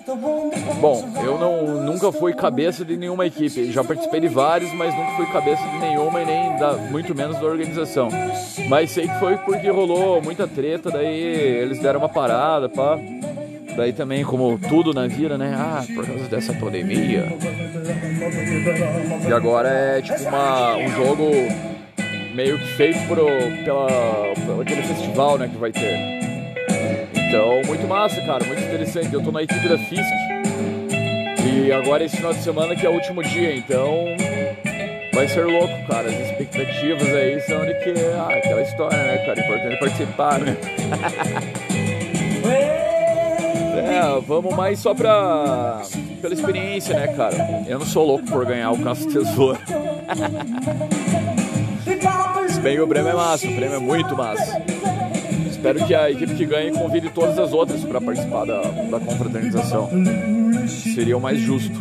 Bom, 0.79 1.03
eu 1.25 1.39
não, 1.39 1.83
nunca 1.83 2.13
fui 2.13 2.35
cabeça 2.35 2.85
de 2.85 2.99
nenhuma 2.99 3.25
equipe. 3.25 3.73
Já 3.73 3.83
participei 3.83 4.21
de 4.21 4.29
vários, 4.29 4.71
mas 4.75 4.95
nunca 4.95 5.13
fui 5.13 5.25
cabeça 5.33 5.67
de 5.67 5.79
nenhuma 5.79 6.21
e 6.21 6.27
nem 6.27 6.59
da, 6.59 6.75
muito 6.75 7.15
menos 7.15 7.39
da 7.39 7.47
organização. 7.47 8.11
Mas 8.69 8.91
sei 8.91 9.09
que 9.09 9.19
foi 9.19 9.39
porque 9.39 9.71
rolou 9.71 10.21
muita 10.21 10.47
treta, 10.47 10.91
daí 10.91 11.17
eles 11.17 11.79
deram 11.79 12.01
uma 12.01 12.11
parada, 12.11 12.69
pá. 12.69 12.99
Daí 13.75 13.95
também, 13.95 14.23
como 14.23 14.59
tudo 14.59 14.93
na 14.93 15.07
vida, 15.07 15.39
né? 15.39 15.55
Ah, 15.57 15.83
por 15.95 16.07
causa 16.07 16.25
dessa 16.25 16.53
pandemia. 16.53 17.27
E 19.27 19.33
agora 19.33 19.71
é 19.71 20.03
tipo 20.03 20.29
uma, 20.29 20.77
um 20.77 20.89
jogo 20.91 21.72
meio 22.35 22.59
que 22.59 22.67
feito 22.75 22.99
por, 23.07 23.17
pela, 23.65 23.87
por 24.47 24.63
aquele 24.63 24.83
festival, 24.83 25.39
né, 25.39 25.49
que 25.49 25.57
vai 25.57 25.73
ter. 25.73 26.23
Então, 27.15 27.63
muito 27.67 27.87
massa, 27.87 28.21
cara, 28.23 28.45
muito 28.45 28.63
interessante. 28.63 29.13
Eu 29.13 29.23
tô 29.23 29.33
na 29.33 29.43
equipe 29.43 29.69
da 29.69 29.79
Fisk. 29.79 30.13
E 31.45 31.73
agora 31.73 32.05
esse 32.05 32.17
final 32.17 32.33
de 32.33 32.43
semana 32.43 32.75
que 32.75 32.87
é 32.87 32.91
o 32.91 32.95
último 32.95 33.23
dia, 33.23 33.55
então 33.55 34.05
vai 35.13 35.29
ser 35.29 35.45
louco, 35.45 35.75
cara. 35.87 36.09
As 36.09 36.31
expectativas 36.31 37.09
aí 37.09 37.41
são 37.43 37.65
de 37.65 37.75
que, 37.75 37.95
ah, 38.17 38.29
aquela 38.37 38.63
história, 38.63 38.97
né, 38.97 39.19
cara? 39.27 39.41
Importante 39.41 39.79
participar, 39.79 40.41
né? 40.41 40.57
É, 43.75 44.21
vamos 44.27 44.55
mais 44.55 44.79
só 44.79 44.95
pra. 44.95 45.83
pela 46.21 46.33
experiência, 46.33 46.95
né, 46.95 47.09
cara? 47.09 47.65
Eu 47.67 47.79
não 47.79 47.87
sou 47.87 48.07
louco 48.07 48.25
por 48.27 48.45
ganhar 48.47 48.71
o 48.71 48.79
Caça 48.83 49.07
Tesouro. 49.09 49.59
Bem 52.63 52.79
o 52.79 52.87
prêmio 52.87 53.11
é 53.11 53.15
massa, 53.15 53.49
o 53.49 53.55
prêmio 53.57 53.75
é 53.75 53.79
muito 53.81 54.17
massa. 54.17 54.63
Espero 55.51 55.85
que 55.85 55.93
a 55.93 56.09
equipe 56.11 56.35
que 56.35 56.47
ganhe 56.47 56.71
convide 56.71 57.11
todas 57.11 57.37
as 57.37 57.53
outras 57.53 57.83
para 57.85 58.01
participar 58.01 58.45
da, 58.45 58.61
da 58.63 59.01
confraternização. 59.01 59.91
Seria 60.69 61.17
o 61.17 61.21
mais 61.21 61.41
justo. 61.41 61.77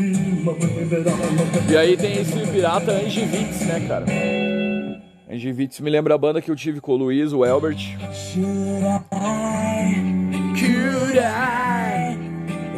E 1.69 1.77
aí 1.77 1.95
tem 1.95 2.13
esse 2.17 2.35
pirata 2.47 2.93
Angivitz, 2.93 3.61
né, 3.61 3.79
cara? 3.87 4.05
Angivitz 5.31 5.79
me 5.81 5.89
lembra 5.91 6.15
a 6.15 6.17
banda 6.17 6.41
que 6.41 6.49
eu 6.49 6.55
tive 6.55 6.81
com 6.81 6.93
o 6.93 6.97
Luiz, 6.97 7.31
o 7.31 7.45
Elbert. 7.45 7.77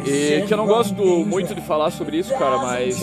E 0.06 0.42
que 0.46 0.52
eu 0.52 0.58
não 0.58 0.66
gosto 0.66 1.24
muito 1.24 1.54
de 1.54 1.62
falar 1.62 1.90
sobre 1.90 2.18
isso, 2.18 2.34
cara, 2.34 2.58
mas 2.58 3.02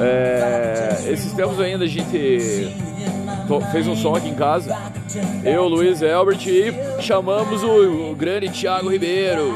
é, 0.00 1.10
esses 1.10 1.32
tempos 1.32 1.58
ainda 1.58 1.84
a 1.84 1.88
gente 1.88 2.91
fez 3.70 3.86
um 3.86 3.96
som 3.96 4.14
aqui 4.14 4.28
em 4.28 4.34
casa, 4.34 4.76
eu, 5.44 5.68
Luiz 5.68 6.02
Elbert, 6.02 6.46
e 6.46 7.02
chamamos 7.02 7.62
o, 7.62 8.10
o 8.10 8.14
grande 8.14 8.48
Thiago 8.48 8.90
Ribeiro, 8.90 9.52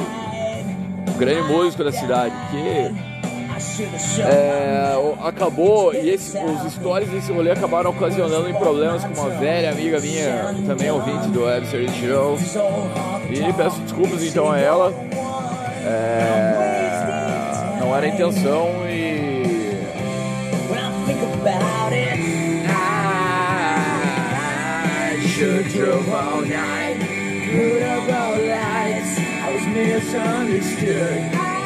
o 1.09 1.19
grande 1.19 1.43
músico 1.53 1.83
da 1.85 1.93
cidade, 1.93 2.35
que 2.51 3.07
é, 4.21 4.95
acabou, 5.25 5.95
e 5.95 6.11
esse, 6.11 6.39
os 6.39 6.73
stories 6.73 7.09
desse 7.09 7.33
rolê 7.33 7.51
acabaram 7.51 7.91
ocasionando 7.91 8.49
em 8.49 8.55
problemas 8.55 9.05
com 9.05 9.21
uma 9.21 9.31
velha 9.31 9.71
amiga 9.71 10.01
minha, 10.01 10.55
também 10.67 10.91
ouvinte 10.91 11.29
do 11.29 11.45
Web 11.45 11.67
Show, 11.67 12.39
e 13.31 13.53
peço 13.53 13.81
desculpas 13.81 14.23
então 14.23 14.51
a 14.51 14.59
ela. 14.59 14.93
É, 15.89 16.77
não 17.81 17.95
era 17.95 18.07
a 18.07 18.09
intenção 18.09 18.69
e. 18.89 19.27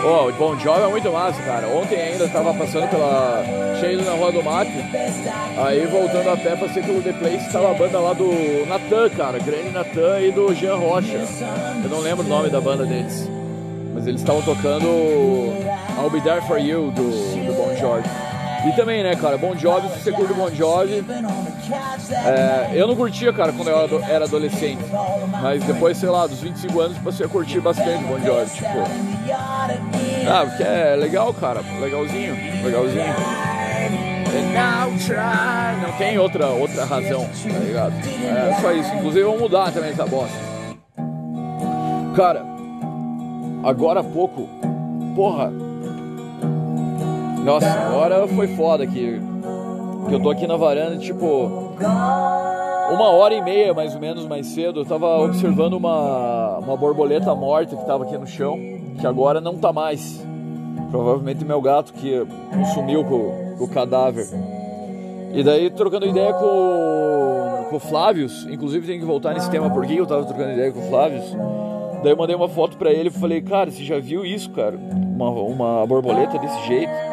Oh, 0.03 0.29
o 0.29 0.33
Bon 0.33 0.59
Jovi 0.59 0.81
é 0.81 0.89
muito 0.89 1.13
massa, 1.13 1.41
cara. 1.43 1.69
Ontem 1.69 2.01
ainda 2.01 2.27
tava 2.29 2.53
passando 2.53 2.89
pela. 2.91 3.45
cheio 3.79 4.03
na 4.03 4.13
Rua 4.13 4.33
do 4.33 4.43
Mate. 4.43 4.73
Aí 5.57 5.87
voltando 5.87 6.31
a 6.31 6.37
pé, 6.37 6.57
passei 6.57 6.83
pelo 6.83 7.01
The 7.01 7.13
Place, 7.13 7.53
tava 7.53 7.71
a 7.71 7.75
banda 7.75 8.01
lá 8.01 8.13
do 8.13 8.67
Natan, 8.67 9.09
cara. 9.11 9.39
Grande 9.39 9.71
Natan 9.71 10.21
e 10.21 10.33
do 10.33 10.53
Jean 10.53 10.75
Rocha. 10.75 11.25
Eu 11.85 11.91
não 11.91 12.01
lembro 12.01 12.27
o 12.27 12.29
nome 12.29 12.49
da 12.49 12.61
banda 12.61 12.85
deles. 12.85 13.29
Mas 13.95 14.05
eles 14.07 14.21
estavam 14.21 14.43
tocando 14.43 14.87
I'll 15.97 16.11
Be 16.11 16.21
There 16.23 16.41
For 16.43 16.59
You, 16.59 16.91
do, 16.91 17.03
do 17.03 17.53
Bon 17.53 17.77
Jovi. 17.77 18.30
E 18.67 18.73
também, 18.77 19.03
né, 19.03 19.17
cara, 19.17 19.39
Bon 19.39 19.57
Jovi, 19.57 19.89
se 19.89 20.01
você 20.01 20.13
curte 20.13 20.35
Bon 20.35 20.51
Jovi... 20.51 21.05
É, 22.27 22.71
eu 22.75 22.87
não 22.87 22.95
curtia, 22.95 23.33
cara, 23.33 23.53
quando 23.53 23.69
eu 23.69 24.03
era 24.05 24.25
adolescente. 24.25 24.83
Mas 25.41 25.65
depois, 25.65 25.97
sei 25.97 26.09
lá, 26.09 26.27
dos 26.27 26.41
25 26.41 26.81
anos, 26.81 26.99
passei 26.99 27.27
a 27.27 27.29
curtir 27.29 27.61
bastante 27.61 28.05
Bon 28.05 28.19
Jovi, 28.21 28.51
tipo... 28.51 28.79
Ah, 30.29 30.45
porque 30.47 30.63
é 30.63 30.97
legal, 30.97 31.33
cara, 31.33 31.61
legalzinho, 31.81 32.37
legalzinho. 32.63 33.15
Não 35.83 35.93
tem 35.99 36.19
outra, 36.19 36.47
outra 36.49 36.85
razão, 36.85 37.25
tá 37.25 37.59
ligado? 37.59 37.95
É 37.95 38.61
só 38.61 38.73
isso. 38.73 38.95
Inclusive, 38.95 39.25
vamos 39.25 39.41
mudar 39.41 39.73
também 39.73 39.91
essa 39.91 40.07
bosta. 40.07 40.37
Cara, 42.15 42.45
agora 43.65 44.01
há 44.01 44.05
pouco, 44.05 44.49
porra. 45.17 45.70
Nossa, 47.45 47.71
agora 47.71 48.27
foi 48.29 48.49
foda 48.49 48.85
aqui. 48.85 49.21
Que 50.09 50.15
eu 50.15 50.21
tô 50.21 50.31
aqui 50.31 50.47
na 50.47 50.57
varanda, 50.57 50.97
tipo. 50.99 51.75
Uma 52.91 53.11
hora 53.11 53.35
e 53.35 53.41
meia, 53.41 53.73
mais 53.73 53.95
ou 53.95 54.01
menos, 54.01 54.27
mais 54.27 54.49
cedo, 54.49 54.81
eu 54.81 54.85
tava 54.85 55.07
observando 55.21 55.75
uma, 55.75 56.59
uma 56.59 56.77
borboleta 56.77 57.33
morta 57.35 57.77
que 57.77 57.87
tava 57.87 58.03
aqui 58.03 58.19
no 58.19 58.27
chão, 58.27 58.59
que 58.99 59.07
agora 59.07 59.41
não 59.41 59.57
tá 59.57 59.73
mais. 59.73 60.21
Provavelmente 60.91 61.45
meu 61.45 61.63
gato 61.63 61.93
que 61.93 62.27
sumiu 62.75 63.05
com, 63.05 63.63
o 63.63 63.69
cadáver. 63.69 64.27
E 65.33 65.45
daí, 65.45 65.71
trocando 65.71 66.07
ideia 66.07 66.33
com, 66.33 67.67
com 67.71 67.77
o 67.77 67.81
Flávios, 67.81 68.45
inclusive 68.51 68.87
tem 68.87 68.99
que 68.99 69.05
voltar 69.05 69.35
nesse 69.35 69.49
tema 69.49 69.71
porque 69.71 69.95
eu 69.95 70.07
tava 70.07 70.25
trocando 70.25 70.51
ideia 70.51 70.73
com 70.73 70.81
o 70.81 70.89
Flávios. 70.89 71.25
Daí 72.03 72.13
eu 72.13 72.17
mandei 72.17 72.35
uma 72.35 72.49
foto 72.49 72.77
pra 72.77 72.91
ele 72.91 73.09
e 73.09 73.13
falei, 73.13 73.41
cara, 73.41 73.71
você 73.71 73.85
já 73.85 74.01
viu 74.01 74.25
isso, 74.25 74.51
cara? 74.51 74.77
Uma, 74.77 75.31
uma 75.31 75.87
borboleta 75.87 76.39
desse 76.39 76.67
jeito? 76.67 77.10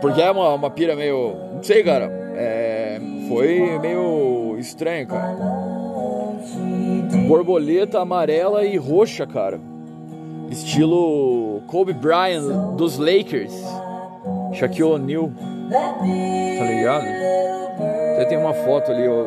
Porque 0.00 0.20
é 0.20 0.30
uma, 0.30 0.54
uma 0.54 0.70
pira 0.70 0.94
meio. 0.94 1.34
Não 1.54 1.62
sei, 1.62 1.82
cara. 1.82 2.10
É, 2.36 3.00
foi 3.28 3.78
meio 3.80 4.56
estranho, 4.58 5.06
cara. 5.06 5.36
Borboleta 7.26 8.00
amarela 8.00 8.64
e 8.64 8.76
roxa, 8.76 9.26
cara. 9.26 9.60
Estilo 10.50 11.62
Kobe 11.66 11.92
Bryant 11.92 12.76
dos 12.76 12.98
Lakers. 12.98 13.54
Shaquille 14.52 14.84
O'Neal. 14.84 15.30
Tá 15.70 16.64
ligado? 16.64 17.04
Até 18.14 18.24
tem 18.26 18.38
uma 18.38 18.54
foto 18.54 18.90
ali, 18.90 19.04
eu 19.04 19.26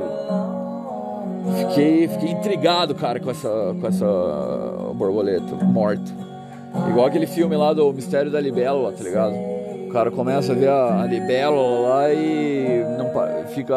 fiquei, 1.60 2.08
fiquei 2.08 2.32
intrigado, 2.32 2.96
cara, 2.96 3.20
com 3.20 3.30
essa, 3.30 3.76
com 3.80 3.88
essa 3.88 4.06
borboleta 4.96 5.56
morta. 5.64 6.12
Igual 6.90 7.06
aquele 7.06 7.28
filme 7.28 7.56
lá 7.56 7.74
do 7.74 7.92
Mistério 7.94 8.32
da 8.32 8.40
Libélula, 8.40 8.92
tá 8.92 9.04
ligado? 9.04 9.34
O 9.90 9.92
cara 9.92 10.12
começa 10.12 10.52
a 10.52 10.56
ver 10.56 10.70
a, 10.70 11.02
a 11.02 11.50
lá 11.50 12.14
e 12.14 12.86
não 12.96 13.10
fica. 13.48 13.76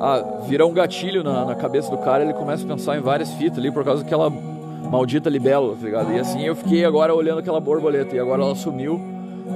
Ah, 0.00 0.24
vira 0.46 0.64
um 0.64 0.72
gatilho 0.72 1.24
na, 1.24 1.44
na 1.44 1.56
cabeça 1.56 1.90
do 1.90 1.98
cara 1.98 2.22
ele 2.22 2.32
começa 2.32 2.64
a 2.64 2.68
pensar 2.68 2.96
em 2.96 3.00
várias 3.00 3.32
fitas 3.32 3.58
ali 3.58 3.72
por 3.72 3.84
causa 3.84 4.04
daquela 4.04 4.30
maldita 4.30 5.28
libélula, 5.28 5.74
tá 5.74 5.84
ligado? 5.84 6.12
E 6.12 6.20
assim 6.20 6.42
eu 6.44 6.54
fiquei 6.54 6.84
agora 6.84 7.12
olhando 7.12 7.40
aquela 7.40 7.58
borboleta 7.58 8.14
e 8.14 8.20
agora 8.20 8.42
ela 8.42 8.54
sumiu. 8.54 9.00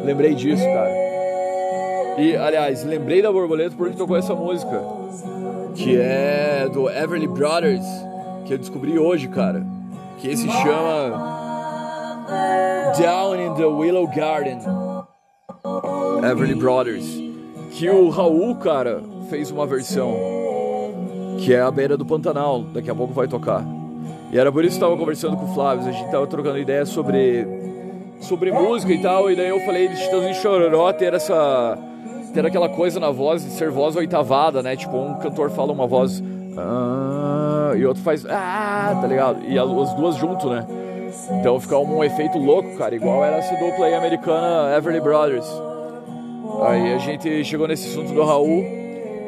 Lembrei 0.05 0.35
disso, 0.35 0.65
cara. 0.65 0.91
E, 2.19 2.37
aliás, 2.37 2.83
lembrei 2.83 3.23
da 3.23 3.31
borboleta 3.31 3.77
porque 3.77 3.97
tocou 3.97 4.17
essa 4.17 4.35
música, 4.35 4.83
que 5.77 5.97
é 5.97 6.69
do 6.73 6.91
Everly 6.91 7.29
Brothers, 7.29 7.87
que 8.47 8.55
eu 8.55 8.59
descobri 8.59 8.99
hoje, 8.99 9.29
cara. 9.29 9.65
Que 10.19 10.37
se 10.37 10.51
chama 10.51 11.37
Down 12.99 13.37
in 13.37 13.55
the 13.55 13.67
Willow 13.67 14.09
Garden. 14.09 14.59
Everly 16.31 16.55
Brothers. 16.55 17.07
Que 17.73 17.89
o 17.91 18.09
Raul, 18.09 18.57
cara, 18.57 19.03
fez 19.29 19.51
uma 19.51 19.67
versão. 19.67 20.15
Que 21.39 21.55
é 21.55 21.61
a 21.61 21.71
beira 21.71 21.97
do 21.97 22.05
Pantanal. 22.05 22.63
Daqui 22.63 22.91
a 22.91 22.95
pouco 22.95 23.13
vai 23.13 23.29
tocar. 23.29 23.65
E 24.33 24.39
era 24.39 24.51
por 24.51 24.65
isso 24.65 24.79
que 24.79 24.85
eu 24.85 24.89
tava 24.89 24.99
conversando 24.99 25.37
com 25.37 25.45
o 25.45 25.55
Flávio. 25.55 25.89
A 25.89 25.93
gente 25.93 26.11
tava 26.11 26.27
trocando 26.27 26.59
ideia 26.59 26.85
sobre, 26.87 27.47
sobre 28.21 28.51
música 28.51 28.93
e 28.93 29.01
tal. 29.01 29.31
E 29.31 29.37
daí 29.37 29.49
eu 29.49 29.61
falei 29.61 29.89
de 29.89 29.97
Titãs 29.97 30.27
de 30.27 30.35
Chororó 30.43 30.93
ter 30.93 31.15
essa. 31.15 31.79
ter 32.33 32.45
aquela 32.45 32.69
coisa 32.69 32.99
na 32.99 33.11
voz 33.11 33.45
de 33.45 33.51
ser 33.51 33.71
voz 33.71 33.95
oitavada, 33.97 34.63
né? 34.63 34.75
Tipo, 34.75 34.97
um 34.97 35.15
cantor 35.19 35.51
fala 35.51 35.73
uma 35.73 35.87
voz. 35.87 36.23
Ah, 36.57 37.73
e 37.77 37.85
outro 37.85 38.03
faz. 38.03 38.25
Ah, 38.27 38.97
tá 39.01 39.07
ligado? 39.07 39.45
E 39.47 39.59
as 39.59 39.95
duas 39.95 40.17
junto, 40.17 40.49
né? 40.49 40.67
Então 41.41 41.61
fica 41.61 41.79
um 41.79 42.03
efeito 42.03 42.39
louco, 42.39 42.77
cara. 42.77 42.95
Igual 42.95 43.25
era 43.25 43.37
essa 43.37 43.55
dupla 43.57 43.87
aí 43.87 43.95
americana 43.95 44.75
Everly 44.77 45.01
Brothers. 45.01 45.47
Aí 46.63 46.95
a 46.95 46.99
gente 46.99 47.45
chegou 47.45 47.69
nesse 47.69 47.89
assunto 47.89 48.13
do 48.13 48.25
Raul. 48.25 48.65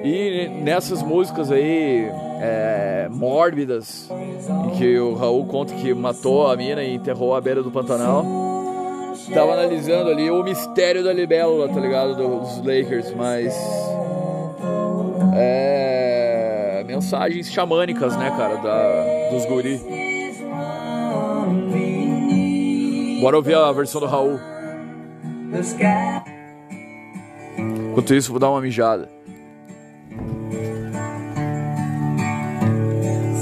E 0.05 0.49
nessas 0.63 1.03
músicas 1.03 1.51
aí, 1.51 2.09
é, 2.41 3.09
mórbidas, 3.11 4.09
em 4.67 4.71
que 4.77 4.99
o 4.99 5.15
Raul 5.15 5.45
conta 5.47 5.75
que 5.75 5.93
matou 5.93 6.47
a 6.47 6.57
mina 6.57 6.83
e 6.85 6.95
enterrou 6.95 7.35
à 7.35 7.41
beira 7.41 7.65
do 7.65 7.71
Pantanal, 7.71 8.25
tava 9.35 9.55
analisando 9.55 10.09
ali 10.09 10.31
o 10.31 10.43
mistério 10.45 11.03
da 11.03 11.13
libélula, 11.13 11.69
tá 11.69 11.81
ligado? 11.81 12.15
Dos 12.15 12.59
Lakers, 12.59 13.13
mas. 13.15 13.55
É. 15.37 16.85
Mensagens 16.87 17.53
xamânicas, 17.53 18.17
né, 18.17 18.33
cara, 18.37 18.57
da, 18.57 19.31
dos 19.31 19.45
guri. 19.47 20.18
Bora 23.21 23.37
ouvir 23.37 23.55
a 23.55 23.73
versão 23.73 24.01
do 24.01 24.07
Raul. 24.07 24.39
Enquanto 27.91 28.15
isso, 28.15 28.31
vou 28.31 28.39
dar 28.39 28.51
uma 28.51 28.61
mijada. 28.61 29.09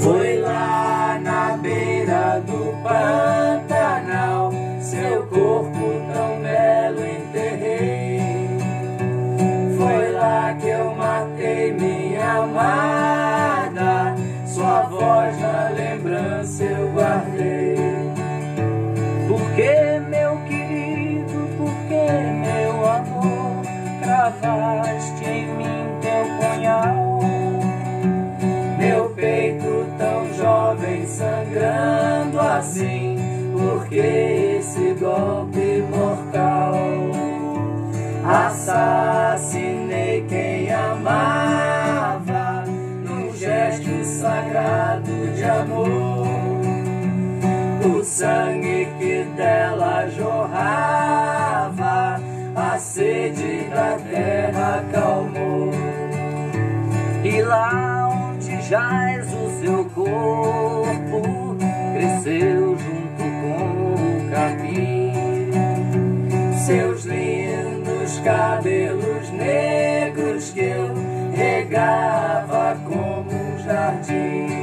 Foi 0.01 0.39
lá 0.39 1.19
na 1.21 1.57
beira 1.57 2.41
do 2.45 2.73
Pantanal, 2.81 4.51
seu 4.79 5.27
corpo 5.27 6.01
tão 6.13 6.41
belo 6.41 7.05
enterrei. 7.05 8.19
Foi 9.77 10.11
lá 10.11 10.55
que 10.55 10.69
eu 10.69 10.95
matei 10.95 11.73
minha 11.73 12.43
amada, 12.43 14.15
sua 14.47 14.83
voz 14.83 15.39
na 15.39 15.69
lembrança 15.69 16.63
eu 16.63 16.91
guardei. 16.93 17.76
Porque 33.87 34.57
esse 34.59 34.93
golpe 34.99 35.81
mortal. 35.89 36.75
Assassinei 38.25 40.25
quem 40.27 40.73
amava, 40.73 42.65
num 43.05 43.33
gesto 43.33 44.03
sagrado 44.03 45.31
de 45.33 45.45
amor. 45.45 46.27
O 47.85 48.03
sangue 48.03 48.89
que 48.99 49.23
dela 49.37 50.09
jorrava, 50.09 52.19
a 52.53 52.77
sede 52.77 53.69
da 53.69 53.97
terra 54.11 54.81
acalmou. 54.81 55.71
E 57.23 57.41
lá 57.41 58.09
onde 58.09 58.61
jaz 58.63 59.33
o 59.33 59.49
seu 59.61 59.85
corpo, 59.85 61.55
cresceu 61.93 62.77
junto 62.77 62.96
regava 71.77 72.75
como 72.83 73.31
um 73.31 73.57
jardim. 73.59 74.56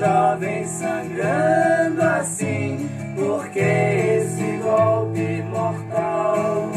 Jovem 0.00 0.66
sangrando 0.66 2.02
assim, 2.02 2.88
porque 3.14 3.58
esse 3.60 4.58
golpe 4.62 5.42
mortal 5.42 6.70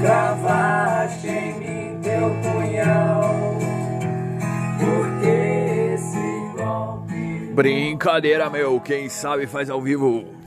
cravaste 0.00 1.26
em 1.26 1.58
mim 1.58 2.00
teu 2.00 2.30
punhal. 2.40 3.58
Porque 4.78 5.94
esse 5.94 6.56
golpe 6.56 7.52
Brincadeira, 7.52 8.48
meu. 8.48 8.80
Quem 8.80 9.08
sabe 9.08 9.48
faz 9.48 9.68
ao 9.68 9.82
vivo. 9.82 10.43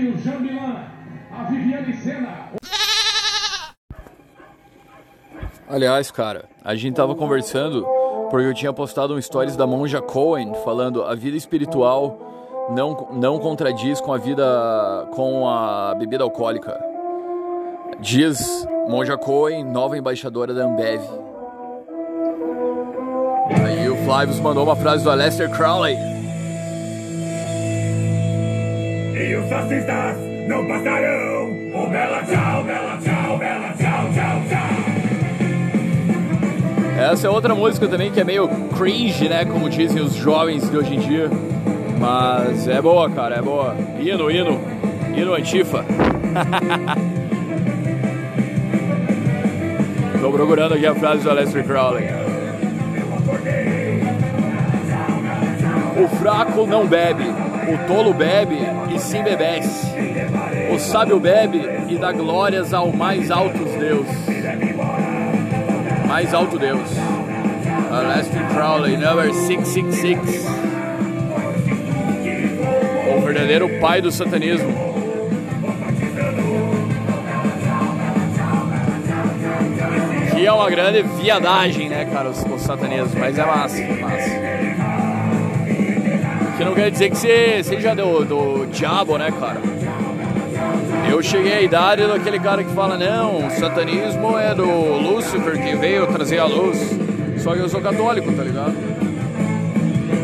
Jean 0.00 0.40
Milan, 0.40 0.84
a 1.30 1.44
Viviane 1.44 1.94
Aliás, 5.68 6.10
cara, 6.10 6.46
a 6.64 6.74
gente 6.74 6.94
tava 6.94 7.14
conversando 7.14 7.86
porque 8.30 8.46
eu 8.46 8.54
tinha 8.54 8.72
postado 8.72 9.14
um 9.14 9.20
stories 9.20 9.56
da 9.56 9.66
Monja 9.66 10.00
Cohen 10.00 10.54
falando 10.64 11.02
a 11.02 11.14
vida 11.14 11.36
espiritual 11.36 12.18
não, 12.70 13.08
não 13.12 13.38
contradiz 13.38 14.00
com 14.00 14.12
a 14.12 14.18
vida 14.18 15.08
com 15.14 15.46
a 15.46 15.94
bebida 15.96 16.24
alcoólica. 16.24 16.78
Diz 18.00 18.66
Monja 18.88 19.18
Cohen, 19.18 19.64
nova 19.64 19.98
embaixadora 19.98 20.54
da 20.54 20.64
Ambev. 20.64 21.02
Aí 23.66 23.88
o 23.88 23.96
Flávio 24.04 24.42
mandou 24.42 24.64
uma 24.64 24.76
frase 24.76 25.04
do 25.04 25.10
Aleister 25.10 25.50
Crowley. 25.50 26.19
E 29.20 29.36
os 29.36 29.46
fascistas 29.50 30.16
não 30.48 30.66
passarão. 30.66 31.52
Oh, 31.74 31.86
bela 31.88 32.22
tchau, 32.22 32.64
bela 32.64 32.98
tchau, 33.02 33.36
bela 33.36 33.68
tchau, 33.76 34.08
tchau, 34.14 34.42
tchau. 34.48 34.70
Essa 36.98 37.26
é 37.26 37.30
outra 37.30 37.54
música 37.54 37.86
também 37.86 38.10
que 38.10 38.18
é 38.18 38.24
meio 38.24 38.48
cringe, 38.78 39.28
né? 39.28 39.44
Como 39.44 39.68
dizem 39.68 40.00
os 40.00 40.14
jovens 40.14 40.70
de 40.70 40.76
hoje 40.76 40.94
em 40.94 41.00
dia. 41.00 41.28
Mas 41.98 42.66
é 42.66 42.80
boa, 42.80 43.10
cara, 43.10 43.36
é 43.36 43.42
boa. 43.42 43.76
Hino, 44.00 44.30
hino. 44.30 44.58
Hino 45.14 45.34
antifa. 45.34 45.84
Tô 50.18 50.32
procurando 50.32 50.72
aqui 50.72 50.86
a 50.86 50.94
frase 50.94 51.22
do 51.22 51.30
Aleister 51.30 51.62
Crowley. 51.66 52.08
O 56.02 56.08
fraco 56.16 56.66
não 56.66 56.86
bebe, 56.86 57.24
o 57.74 57.86
tolo 57.86 58.12
bebe 58.14 58.58
e 58.94 58.98
se 58.98 59.18
embebece. 59.18 59.86
O 60.74 60.78
sábio 60.78 61.18
bebe 61.20 61.60
e 61.88 61.96
dá 61.96 62.12
glórias 62.12 62.72
ao 62.72 62.92
mais 62.92 63.30
alto 63.30 63.64
Deus 63.64 64.06
mais 66.10 66.34
alto 66.34 66.58
Deus. 66.58 66.88
Aleister 67.88 68.44
Crowley, 68.48 68.96
number 68.96 69.32
666. 69.32 70.44
O 73.16 73.20
verdadeiro 73.20 73.68
pai 73.80 74.02
do 74.02 74.10
satanismo. 74.10 74.74
Que 80.32 80.44
é 80.44 80.52
uma 80.52 80.68
grande 80.68 81.02
viadagem, 81.02 81.88
né, 81.88 82.04
cara, 82.06 82.30
o, 82.30 82.54
o 82.54 82.58
satanismo, 82.58 83.20
mas 83.20 83.38
é 83.38 83.46
massa, 83.46 83.80
é 83.80 84.00
massa. 84.00 84.79
Que 86.60 86.64
não 86.66 86.74
quer 86.74 86.90
dizer 86.90 87.08
que 87.08 87.16
você 87.16 87.64
seja 87.64 87.94
do, 87.94 88.22
do 88.22 88.66
diabo, 88.66 89.16
né, 89.16 89.32
cara? 89.40 89.62
Eu 91.10 91.22
cheguei 91.22 91.54
à 91.54 91.62
idade 91.62 92.06
daquele 92.06 92.38
cara 92.38 92.62
que 92.62 92.70
fala, 92.74 92.98
não, 92.98 93.46
o 93.46 93.50
satanismo 93.50 94.38
é 94.38 94.54
do 94.54 94.66
Lúcifer 94.66 95.54
que 95.54 95.74
veio 95.76 96.06
trazer 96.08 96.38
a 96.38 96.44
luz. 96.44 96.78
Só 97.38 97.54
que 97.54 97.60
eu 97.60 97.68
sou 97.70 97.80
católico, 97.80 98.30
tá 98.34 98.44
ligado? 98.44 98.74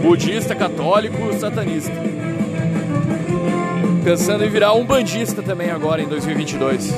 Budista, 0.03 0.55
católico, 0.55 1.33
satanista. 1.41 1.95
Pensando 4.05 4.45
em 4.45 4.51
virar 4.51 4.75
um 4.75 4.85
bandista 4.85 5.43
também 5.43 5.71
agora 5.71 6.03
em 6.03 6.07
2022. 6.07 6.93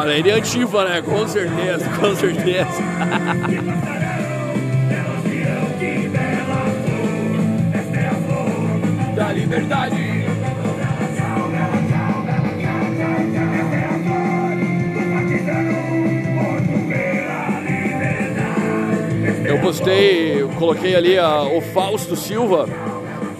Além 0.00 0.22
de 0.22 0.30
ativa, 0.30 0.84
né? 0.84 1.02
Com 1.02 1.26
certeza, 1.28 1.88
com 1.98 2.14
certeza. 2.16 2.82
É 9.10 9.14
Da 9.14 9.32
liberdade. 9.32 10.10
Eu 19.44 19.58
postei, 19.60 20.40
eu 20.42 20.48
coloquei 20.50 20.94
ali 20.94 21.18
a- 21.18 21.42
o 21.42 21.60
Fausto 21.60 22.14
Silva. 22.16 22.66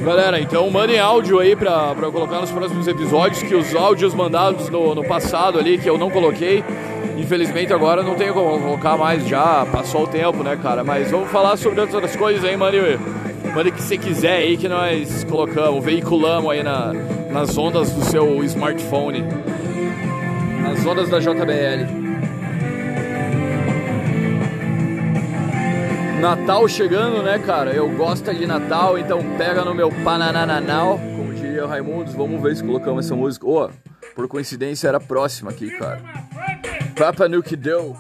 Galera, 0.00 0.40
então 0.40 0.68
mandem 0.70 0.98
áudio 0.98 1.38
aí 1.38 1.54
pra, 1.54 1.94
pra 1.94 2.06
eu 2.06 2.12
colocar 2.12 2.40
nos 2.40 2.50
próximos 2.50 2.88
episódios, 2.88 3.42
que 3.42 3.54
os 3.54 3.74
áudios 3.76 4.14
mandados 4.14 4.70
no, 4.70 4.94
no 4.94 5.04
passado 5.04 5.58
ali, 5.58 5.76
que 5.76 5.88
eu 5.88 5.98
não 5.98 6.08
coloquei, 6.08 6.64
infelizmente 7.18 7.70
agora 7.70 8.02
não 8.02 8.14
tenho 8.14 8.32
como 8.32 8.58
colocar 8.58 8.96
mais 8.96 9.26
já, 9.28 9.66
passou 9.70 10.04
o 10.04 10.06
tempo, 10.06 10.42
né, 10.42 10.58
cara? 10.60 10.82
Mas 10.82 11.10
vamos 11.10 11.30
falar 11.30 11.58
sobre 11.58 11.82
outras 11.82 12.16
coisas 12.16 12.42
aí, 12.44 12.56
mande, 12.56 12.78
mande 13.54 13.68
o 13.68 13.72
que 13.72 13.82
você 13.82 13.98
quiser 13.98 14.38
aí 14.38 14.56
que 14.56 14.68
nós 14.68 15.22
colocamos, 15.24 15.84
veiculamos 15.84 16.50
aí 16.50 16.62
na, 16.62 16.94
nas 17.30 17.58
ondas 17.58 17.92
do 17.92 18.02
seu 18.02 18.42
smartphone, 18.44 19.22
nas 20.62 20.84
ondas 20.86 21.10
da 21.10 21.18
JBL. 21.18 22.09
Natal 26.20 26.68
chegando, 26.68 27.22
né, 27.22 27.38
cara? 27.38 27.70
Eu 27.70 27.88
gosto 27.96 28.32
de 28.34 28.46
Natal, 28.46 28.98
então 28.98 29.20
pega 29.38 29.64
no 29.64 29.74
meu 29.74 29.90
panananal, 30.04 30.98
como 31.16 31.32
diria 31.32 31.64
o 31.64 31.66
Raimundos. 31.66 32.12
Vamos 32.12 32.42
ver 32.42 32.54
se 32.54 32.62
colocamos 32.62 33.06
essa 33.06 33.16
música. 33.16 33.46
Ô, 33.46 33.70
por 34.14 34.28
coincidência 34.28 34.86
era 34.86 35.00
próxima 35.00 35.50
aqui, 35.50 35.70
cara. 35.78 36.02
Papa 36.94 37.26
Nuke 37.26 37.56
Doe. 37.56 37.94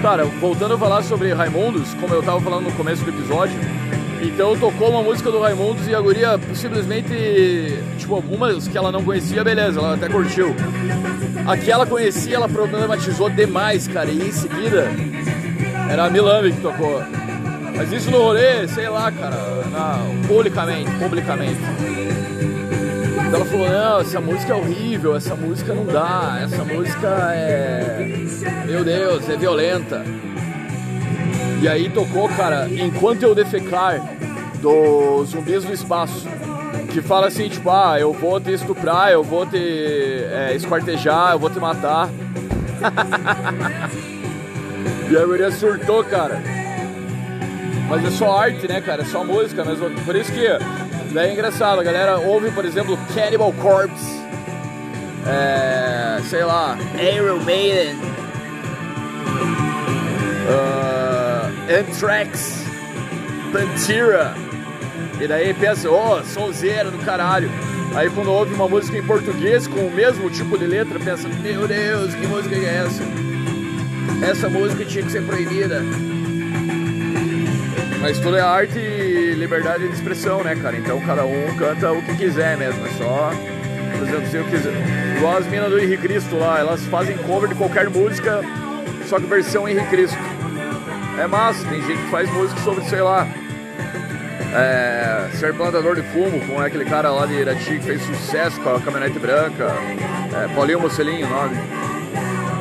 Cara, 0.00 0.24
voltando 0.24 0.72
a 0.74 0.78
falar 0.78 1.02
sobre 1.02 1.34
Raimundos, 1.34 1.92
como 2.00 2.14
eu 2.14 2.22
tava 2.22 2.40
falando 2.40 2.64
no 2.64 2.72
começo 2.72 3.04
do 3.04 3.10
episódio, 3.10 3.54
então 4.22 4.56
tocou 4.58 4.88
uma 4.88 5.02
música 5.02 5.30
do 5.30 5.38
Raimundos 5.38 5.86
e 5.86 5.94
a 5.94 6.00
guria 6.00 6.40
simplesmente, 6.54 7.12
tipo, 8.12 8.14
algumas 8.14 8.68
que 8.68 8.76
ela 8.76 8.92
não 8.92 9.02
conhecia, 9.02 9.42
beleza, 9.42 9.80
ela 9.80 9.94
até 9.94 10.08
curtiu. 10.08 10.54
A 11.46 11.56
que 11.56 11.70
ela 11.70 11.86
conhecia, 11.86 12.36
ela 12.36 12.48
problematizou 12.48 13.30
demais, 13.30 13.88
cara, 13.88 14.10
e 14.10 14.28
em 14.28 14.32
seguida 14.32 14.88
era 15.88 16.04
a 16.04 16.10
Milambi 16.10 16.52
que 16.52 16.60
tocou. 16.60 17.02
Mas 17.74 17.90
isso 17.92 18.10
no 18.10 18.18
rolê, 18.18 18.68
sei 18.68 18.88
lá, 18.88 19.10
cara, 19.10 19.36
publicamente, 20.28 20.90
publicamente. 20.92 21.60
Então 23.26 23.40
ela 23.40 23.44
falou, 23.46 23.68
não, 23.68 24.00
essa 24.00 24.20
música 24.20 24.52
é 24.52 24.56
horrível, 24.56 25.16
essa 25.16 25.34
música 25.34 25.72
não 25.72 25.86
dá, 25.86 26.40
essa 26.42 26.64
música 26.64 27.08
é. 27.32 28.26
Meu 28.66 28.84
Deus, 28.84 29.28
é 29.28 29.36
violenta. 29.36 30.04
E 31.62 31.68
aí 31.68 31.88
tocou, 31.88 32.28
cara, 32.28 32.68
Enquanto 32.68 33.22
Eu 33.22 33.34
Defecar, 33.34 34.00
do 34.60 35.24
Zumbis 35.24 35.64
do 35.64 35.72
Espaço. 35.72 36.28
Que 36.92 37.00
fala 37.00 37.28
assim, 37.28 37.48
tipo, 37.48 37.70
ah, 37.70 37.98
eu 37.98 38.12
vou 38.12 38.38
te 38.38 38.52
estuprar, 38.52 39.10
eu 39.10 39.22
vou 39.22 39.46
te 39.46 39.56
é, 39.56 40.52
esquartejar, 40.54 41.32
eu 41.32 41.38
vou 41.38 41.48
te 41.48 41.58
matar. 41.58 42.10
e 45.10 45.16
a 45.16 45.24
guria 45.24 45.50
surtou, 45.50 46.04
cara. 46.04 46.42
Mas 47.88 48.04
é 48.04 48.10
só 48.10 48.38
arte, 48.38 48.68
né, 48.68 48.80
cara? 48.80 49.02
É 49.02 49.04
só 49.04 49.24
música 49.24 49.64
mesmo. 49.64 49.90
Por 50.04 50.16
isso 50.16 50.32
que 50.32 50.46
daí 51.12 51.30
é 51.30 51.32
engraçado. 51.32 51.80
A 51.80 51.82
galera 51.82 52.18
ouve, 52.18 52.50
por 52.50 52.64
exemplo, 52.64 52.98
Cannibal 53.14 53.52
Corpse. 53.54 54.20
é, 55.26 56.20
sei 56.28 56.44
lá, 56.44 56.76
Iron 57.14 57.38
Maiden, 57.44 57.96
uh, 60.48 61.78
Anthrax, 61.78 62.64
Pantera, 63.52 64.34
e 65.20 65.26
daí 65.26 65.54
pensa, 65.54 65.90
ó, 65.90 66.18
oh, 66.18 66.24
sonzeira 66.24 66.90
do 66.90 66.98
caralho. 66.98 67.50
Aí 67.94 68.08
quando 68.10 68.30
ouve 68.30 68.54
uma 68.54 68.68
música 68.68 68.96
em 68.96 69.02
português 69.02 69.66
com 69.66 69.80
o 69.80 69.90
mesmo 69.90 70.30
tipo 70.30 70.56
de 70.56 70.66
letra, 70.66 70.98
pensa, 70.98 71.28
meu 71.28 71.68
Deus, 71.68 72.14
que 72.14 72.26
música 72.26 72.54
é 72.56 72.84
essa? 72.86 73.02
Essa 74.24 74.48
música 74.48 74.84
tinha 74.84 75.04
que 75.04 75.12
ser 75.12 75.22
proibida. 75.22 75.82
Mas 78.00 78.18
tudo 78.18 78.36
é 78.36 78.40
arte 78.40 78.78
e 78.78 79.34
liberdade 79.34 79.86
de 79.86 79.94
expressão, 79.94 80.42
né, 80.42 80.56
cara? 80.56 80.76
Então 80.76 81.00
cada 81.02 81.24
um 81.24 81.54
canta 81.56 81.92
o 81.92 82.02
que 82.02 82.16
quiser 82.16 82.56
mesmo, 82.56 82.84
é 82.86 82.90
só, 82.90 83.30
por 83.96 84.08
exemplo, 84.08 84.26
se 84.28 84.36
eu 84.36 84.44
quiser. 84.44 84.72
Igual 85.18 85.36
as 85.36 85.46
minas 85.46 85.70
do 85.70 85.78
Henrique 85.78 86.02
Cristo 86.02 86.36
lá, 86.36 86.58
elas 86.58 86.84
fazem 86.86 87.16
cover 87.18 87.48
de 87.48 87.54
qualquer 87.54 87.88
música, 87.88 88.40
só 89.06 89.20
que 89.20 89.26
versão 89.26 89.68
Henrique 89.68 89.88
Cristo. 89.88 90.18
É 91.16 91.26
massa, 91.26 91.64
tem 91.68 91.80
gente 91.82 92.02
que 92.02 92.10
faz 92.10 92.28
música 92.32 92.60
sobre, 92.62 92.84
sei 92.86 93.02
lá, 93.02 93.28
é, 94.54 95.30
ser 95.36 95.54
plantador 95.54 95.94
de 95.94 96.02
fumo, 96.02 96.40
com 96.46 96.60
aquele 96.60 96.84
cara 96.84 97.10
lá 97.10 97.26
de 97.26 97.34
Irati 97.34 97.78
que 97.78 97.80
fez 97.80 98.02
sucesso 98.02 98.60
com 98.60 98.70
a 98.70 98.80
caminhonete 98.80 99.18
branca, 99.18 99.72
é, 100.36 100.54
Paulinho 100.54 100.80
Mocelinho 100.80 101.28
nome. 101.28 101.56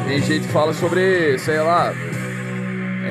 Tem 0.08 0.22
gente 0.22 0.48
que 0.48 0.54
fala 0.54 0.74
sobre, 0.74 1.38
sei 1.40 1.60
lá, 1.60 1.94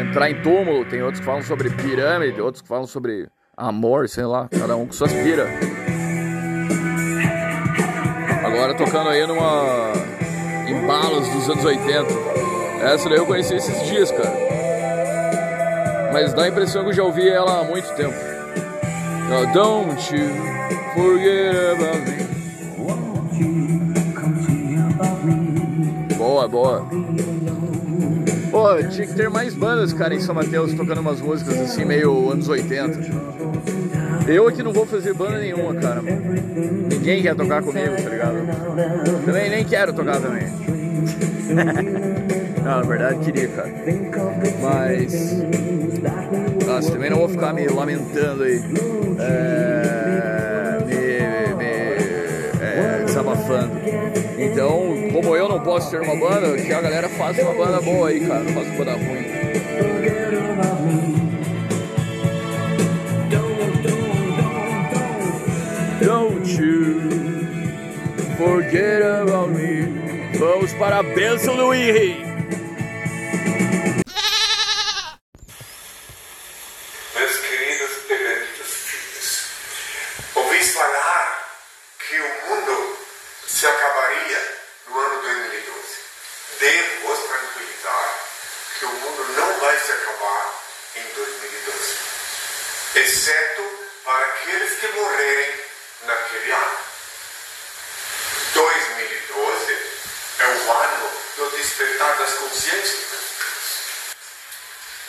entrar 0.00 0.30
em 0.30 0.40
túmulo, 0.42 0.84
tem 0.84 1.02
outros 1.02 1.20
que 1.20 1.26
falam 1.26 1.42
sobre 1.42 1.70
pirâmide, 1.70 2.40
outros 2.40 2.62
que 2.62 2.68
falam 2.68 2.86
sobre 2.86 3.28
amor, 3.56 4.08
sei 4.08 4.24
lá, 4.24 4.48
cada 4.48 4.76
um 4.76 4.86
com 4.86 4.92
suas 4.92 5.12
pira. 5.12 5.46
Agora 8.44 8.74
tocando 8.74 9.10
aí 9.10 9.26
numa 9.26 9.92
embalos 10.68 11.28
dos 11.28 11.48
anos 11.50 11.64
80. 11.64 12.06
Essa 12.82 13.08
daí 13.08 13.18
eu 13.18 13.26
conheci 13.26 13.54
esses 13.54 13.86
dias, 13.86 14.10
cara. 14.10 14.32
Mas 16.12 16.32
dá 16.34 16.44
a 16.44 16.48
impressão 16.48 16.82
que 16.82 16.88
eu 16.90 16.94
já 16.94 17.02
ouvi 17.04 17.28
ela 17.28 17.60
há 17.60 17.64
muito 17.64 17.94
tempo. 17.94 18.29
Oh, 19.32 19.46
don't 19.54 20.10
you 20.10 20.28
forget 20.92 21.54
about 21.76 22.02
me. 22.04 22.18
Boa, 26.16 26.48
boa. 26.48 26.84
Pô, 28.50 28.82
tinha 28.90 29.06
que 29.06 29.14
ter 29.14 29.30
mais 29.30 29.54
bandas, 29.54 29.92
cara, 29.92 30.16
em 30.16 30.20
São 30.20 30.34
Mateus 30.34 30.74
tocando 30.74 31.00
umas 31.00 31.20
músicas 31.20 31.60
assim, 31.60 31.84
meio 31.84 32.28
anos 32.28 32.48
80. 32.48 32.98
Eu 34.26 34.48
aqui 34.48 34.64
não 34.64 34.72
vou 34.72 34.84
fazer 34.84 35.14
banda 35.14 35.38
nenhuma, 35.38 35.76
cara. 35.76 36.02
Ninguém 36.02 37.22
quer 37.22 37.36
tocar 37.36 37.62
comigo, 37.62 37.94
tá 38.02 38.08
ligado? 38.10 39.24
Também 39.24 39.48
nem 39.48 39.64
quero 39.64 39.92
tocar 39.92 40.20
também. 40.20 40.48
não, 42.58 42.64
na 42.64 42.82
verdade 42.82 43.20
queria, 43.20 43.48
cara. 43.48 43.72
Mas. 44.60 45.40
Nossa, 46.66 46.92
também 46.92 47.10
não 47.10 47.18
vou 47.18 47.28
ficar 47.28 47.52
me 47.52 47.66
lamentando 47.66 48.44
aí. 48.44 48.62
É, 49.18 50.78
me, 50.86 51.54
me 51.56 51.64
é, 52.64 53.02
desabafando. 53.04 53.72
Então, 54.38 54.94
como 55.12 55.36
eu 55.36 55.48
não 55.48 55.60
posso 55.60 55.90
ter 55.90 56.00
uma 56.00 56.16
banda, 56.16 56.56
que 56.56 56.72
a 56.72 56.80
galera 56.80 57.08
faça 57.08 57.42
uma 57.42 57.54
banda 57.54 57.80
boa 57.80 58.08
aí, 58.08 58.20
cara. 58.20 58.40
Não 58.40 58.52
faça 58.52 58.68
uma 58.68 58.78
banda 58.78 58.92
ruim. 58.92 59.30
Don't 66.02 66.48
you 66.48 67.00
forget 68.38 69.02
about 69.02 69.50
me. 69.50 70.00
Vamos 70.38 70.72
para 70.74 71.00
a 71.00 71.02
bênção 71.02 71.56
do 71.56 71.74
Henry. 71.74 72.29
Exceto 93.30 93.62
para 94.04 94.24
aqueles 94.24 94.80
que 94.80 94.88
morrerem 94.88 95.64
naquele 96.02 96.50
ano. 96.50 96.78
2012 98.54 99.78
é 100.40 100.46
o 100.46 100.72
ano 100.72 101.10
do 101.36 101.50
despertar 101.56 102.18
das 102.18 102.34
consciências. 102.34 103.10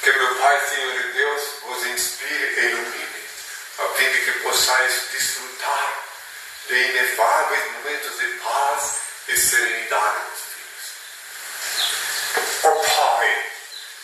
Que 0.04 0.12
meu 0.12 0.36
Pai, 0.36 0.70
Senhor 0.70 0.94
de 0.94 1.14
Deus, 1.14 1.42
vos 1.64 1.86
inspire 1.88 2.60
e 2.60 2.66
ilumine, 2.66 3.26
a 3.80 3.88
fim 3.96 4.12
de 4.12 4.20
que 4.20 4.32
possais 4.40 5.02
desfrutar 5.12 6.04
de 6.68 6.76
inefáveis 6.76 7.72
momentos 7.72 8.20
de 8.20 8.28
paz 8.38 8.98
e 9.30 9.38
serenidade, 9.38 10.22
meus 10.28 10.42
filhos. 10.54 10.88
Ó 12.64 12.72
Pai, 12.84 13.52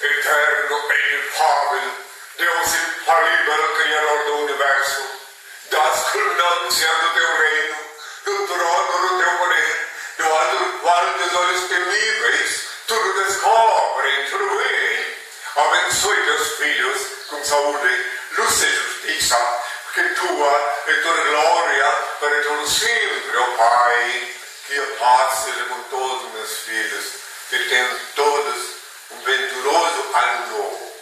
eterno 0.02 0.92
e 0.92 1.14
inefável, 1.14 2.07
Deus 2.38 2.68
infalível, 2.68 3.76
Criador 3.78 4.24
do 4.26 4.38
Universo, 4.44 5.02
das 5.72 6.10
culminâncias 6.12 7.02
do 7.02 7.10
teu 7.10 7.38
reino, 7.38 7.76
do 8.26 8.48
trono 8.48 9.08
do 9.08 9.18
teu 9.18 9.38
poder, 9.40 9.88
do 10.20 10.24
alto 10.24 10.56
do 10.58 10.80
qual 10.80 11.14
teus 11.14 11.34
olhos 11.34 11.68
temíveis 11.68 12.68
tudo 12.86 13.26
descobrem, 13.26 14.30
tudo 14.30 14.56
veem. 14.56 15.16
Abençoe 15.56 16.16
teus 16.26 16.48
filhos 16.58 17.02
com 17.28 17.44
saúde, 17.44 18.06
luz 18.38 18.62
e 18.62 18.70
justiça, 18.70 19.64
que 19.96 20.04
tua 20.10 20.76
é 20.86 20.94
toda 20.94 21.22
glória 21.24 21.92
para 22.20 22.44
todo 22.44 22.68
sempre, 22.68 23.38
ó 23.38 23.46
Pai. 23.58 24.34
Que 24.68 24.78
a 24.78 24.86
paz 25.00 25.40
seja 25.40 25.64
com 25.66 25.82
todos 25.90 26.24
os 26.26 26.34
meus 26.34 26.58
filhos, 26.60 27.06
que 27.50 27.58
tenham 27.70 28.00
todos 28.16 28.58
um 29.10 29.22
venturoso 29.24 30.12
ano 30.14 30.48
novo. 30.52 30.97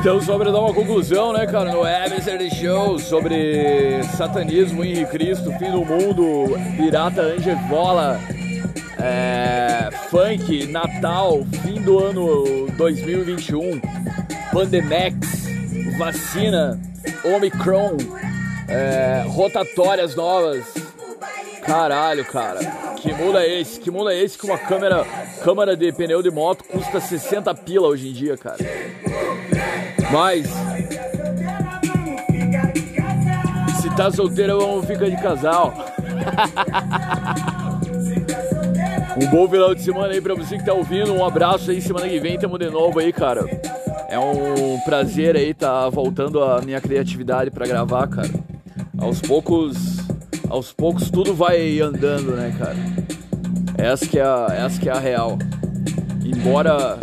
Então, 0.00 0.18
sobre 0.18 0.50
dar 0.50 0.60
uma 0.60 0.72
conclusão, 0.72 1.30
né, 1.34 1.46
cara, 1.46 1.72
no 1.72 1.82
The 1.82 2.48
Show, 2.48 2.98
sobre 2.98 4.02
satanismo, 4.16 4.82
Henrique 4.82 5.10
Cristo, 5.10 5.52
fim 5.58 5.70
do 5.70 5.84
mundo, 5.84 6.56
pirata 6.74 7.20
Angevola, 7.20 8.18
é, 8.98 9.90
funk, 10.08 10.68
Natal, 10.68 11.44
fim 11.62 11.82
do 11.82 12.02
ano 12.02 12.66
2021, 12.78 13.78
Pandemex, 14.50 15.16
vacina, 15.98 16.80
Omicron, 17.22 17.98
é, 18.68 19.22
rotatórias 19.28 20.14
novas. 20.16 20.79
Caralho, 21.62 22.24
cara. 22.24 22.58
Que 22.96 23.12
mundo 23.12 23.38
é 23.38 23.60
esse? 23.60 23.80
Que 23.80 23.90
mundo 23.90 24.10
é 24.10 24.18
esse 24.18 24.36
que 24.38 24.44
uma 24.44 24.58
câmera, 24.58 25.04
câmera 25.42 25.76
de 25.76 25.92
pneu 25.92 26.22
de 26.22 26.30
moto 26.30 26.64
custa 26.64 27.00
60 27.00 27.54
pila 27.54 27.88
hoje 27.88 28.08
em 28.08 28.12
dia, 28.12 28.36
cara? 28.36 28.58
Mas, 30.10 30.46
se 33.80 33.90
tá 33.96 34.10
solteira, 34.10 34.56
vamos 34.56 34.86
ficar 34.86 35.08
de 35.08 35.16
casal. 35.22 35.74
Um 39.20 39.26
bom 39.26 39.46
final 39.46 39.74
de 39.74 39.82
semana 39.82 40.14
aí 40.14 40.20
pra 40.20 40.34
você 40.34 40.56
que 40.56 40.64
tá 40.64 40.72
ouvindo. 40.72 41.12
Um 41.12 41.22
abraço 41.24 41.70
aí. 41.70 41.82
Semana 41.82 42.08
que 42.08 42.18
vem 42.18 42.38
tamo 42.38 42.58
de 42.58 42.70
novo 42.70 43.00
aí, 43.00 43.12
cara. 43.12 43.44
É 44.08 44.18
um 44.18 44.80
prazer 44.84 45.36
aí 45.36 45.52
tá 45.52 45.88
voltando 45.90 46.42
a 46.42 46.62
minha 46.62 46.80
criatividade 46.80 47.50
pra 47.50 47.66
gravar, 47.66 48.08
cara. 48.08 48.30
Aos 48.98 49.20
poucos, 49.20 49.76
aos 50.50 50.72
poucos 50.72 51.08
tudo 51.08 51.32
vai 51.32 51.80
andando, 51.80 52.34
né, 52.36 52.52
cara? 52.58 52.76
Essa 53.78 54.06
que 54.06 54.18
é 54.18 54.22
a, 54.22 54.46
essa 54.50 54.78
que 54.78 54.88
é 54.88 54.92
a 54.92 54.98
real. 54.98 55.38
Embora, 56.22 56.98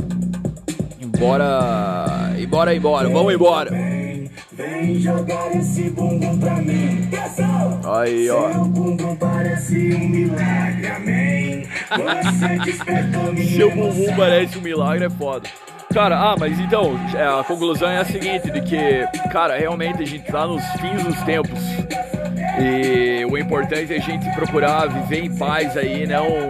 embora, 1.01 2.35
embora, 2.37 2.75
embora. 2.75 3.09
Vamos 3.09 3.33
embora. 3.33 3.71
Vem, 3.71 4.29
vem 4.51 4.99
jogar 4.99 5.55
esse 5.55 5.89
bumbum 5.89 6.37
pra 6.37 6.55
mim. 6.57 7.09
Aí, 7.85 8.29
ó. 8.29 8.51
Seu 8.51 8.65
bumbum 8.65 9.15
parece 9.15 9.95
um 9.95 10.09
milagre, 10.09 10.87
amém. 10.87 11.67
Você 11.89 12.59
despertou 12.69 13.33
minha 13.33 13.55
Seu 13.55 13.71
bumbum 13.71 14.15
parece 14.15 14.57
um 14.57 14.61
milagre, 14.61 15.05
é 15.05 15.09
foda. 15.09 15.49
Cara, 15.93 16.19
ah, 16.19 16.35
mas 16.37 16.59
então, 16.59 16.99
é, 17.15 17.25
a 17.25 17.43
conclusão 17.45 17.89
é 17.89 17.99
a 17.99 18.05
seguinte, 18.05 18.51
de 18.51 18.61
que, 18.61 19.07
cara, 19.31 19.57
realmente 19.57 20.03
a 20.03 20.05
gente 20.05 20.29
tá 20.29 20.45
nos 20.45 20.61
fins 20.81 21.01
dos 21.01 21.21
tempos. 21.21 21.59
E 22.59 23.25
o 23.25 23.37
importante 23.37 23.93
é 23.93 23.97
a 23.97 24.01
gente 24.01 24.29
procurar 24.33 24.87
viver 24.87 25.25
em 25.25 25.35
paz 25.37 25.77
aí, 25.77 26.07
não, 26.07 26.49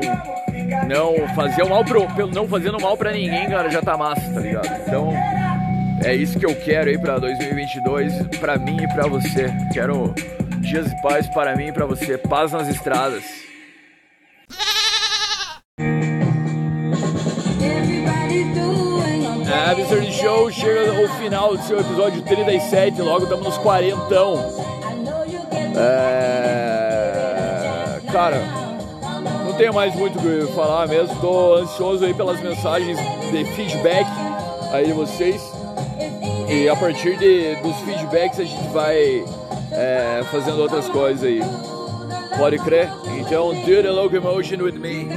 não 0.87 1.27
fazer 1.35 1.63
o 1.63 1.69
mal 1.69 1.83
pro, 1.83 2.07
pelo 2.13 2.31
não 2.31 2.47
fazendo 2.47 2.79
mal 2.79 2.95
pra 2.95 3.11
ninguém, 3.11 3.49
cara, 3.49 3.69
já 3.69 3.81
tá 3.81 3.97
massa, 3.97 4.21
tá 4.33 4.39
ligado? 4.39 4.69
Então, 4.85 5.13
é 6.03 6.15
isso 6.15 6.39
que 6.39 6.45
eu 6.45 6.55
quero 6.55 6.89
aí 6.89 6.97
pra 6.97 7.19
2022, 7.19 8.37
pra 8.39 8.57
mim 8.57 8.77
e 8.81 8.87
pra 8.87 9.07
você. 9.07 9.51
Quero 9.73 10.13
dias 10.59 10.89
de 10.89 11.01
paz 11.01 11.27
para 11.27 11.55
mim 11.55 11.67
e 11.67 11.71
pra 11.71 11.85
você, 11.85 12.17
paz 12.17 12.51
nas 12.51 12.67
estradas. 12.67 13.23
É, 19.49 19.71
Mr. 19.71 20.11
Show 20.11 20.51
chega 20.51 20.97
ao 20.97 21.07
final 21.17 21.55
do 21.55 21.63
seu 21.63 21.79
episódio 21.79 22.21
37, 22.21 23.01
logo 23.01 23.23
estamos 23.23 23.45
nos 23.45 23.57
quarentão. 23.57 24.76
É... 25.77 27.37
Cara, 28.11 28.41
não 29.45 29.53
tenho 29.53 29.73
mais 29.73 29.95
muito 29.95 30.17
o 30.17 30.21
que 30.21 30.47
falar 30.53 30.87
mesmo, 30.87 31.15
tô 31.19 31.55
ansioso 31.55 32.03
aí 32.05 32.13
pelas 32.13 32.41
mensagens 32.41 32.97
de 33.31 33.45
feedback 33.53 34.07
aí 34.71 34.87
de 34.87 34.93
vocês. 34.93 35.41
E 36.49 36.69
a 36.69 36.75
partir 36.75 37.17
de, 37.17 37.55
dos 37.61 37.75
feedbacks 37.81 38.39
a 38.39 38.43
gente 38.43 38.67
vai 38.69 39.23
é, 39.71 40.23
fazendo 40.31 40.61
outras 40.61 40.87
coisas 40.89 41.23
aí. 41.23 41.41
Pode 42.37 42.59
crer? 42.59 42.89
Então, 43.19 43.53
do 43.53 43.65
the 43.65 43.89
locomotion 43.89 44.63
with 44.63 44.73
me. 44.73 45.07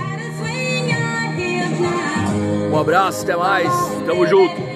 Um 2.72 2.78
abraço, 2.78 3.22
até 3.24 3.36
mais. 3.36 3.68
Tamo 4.06 4.26
junto. 4.26 4.70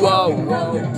whoa, 0.00 0.30
whoa. 0.30 0.97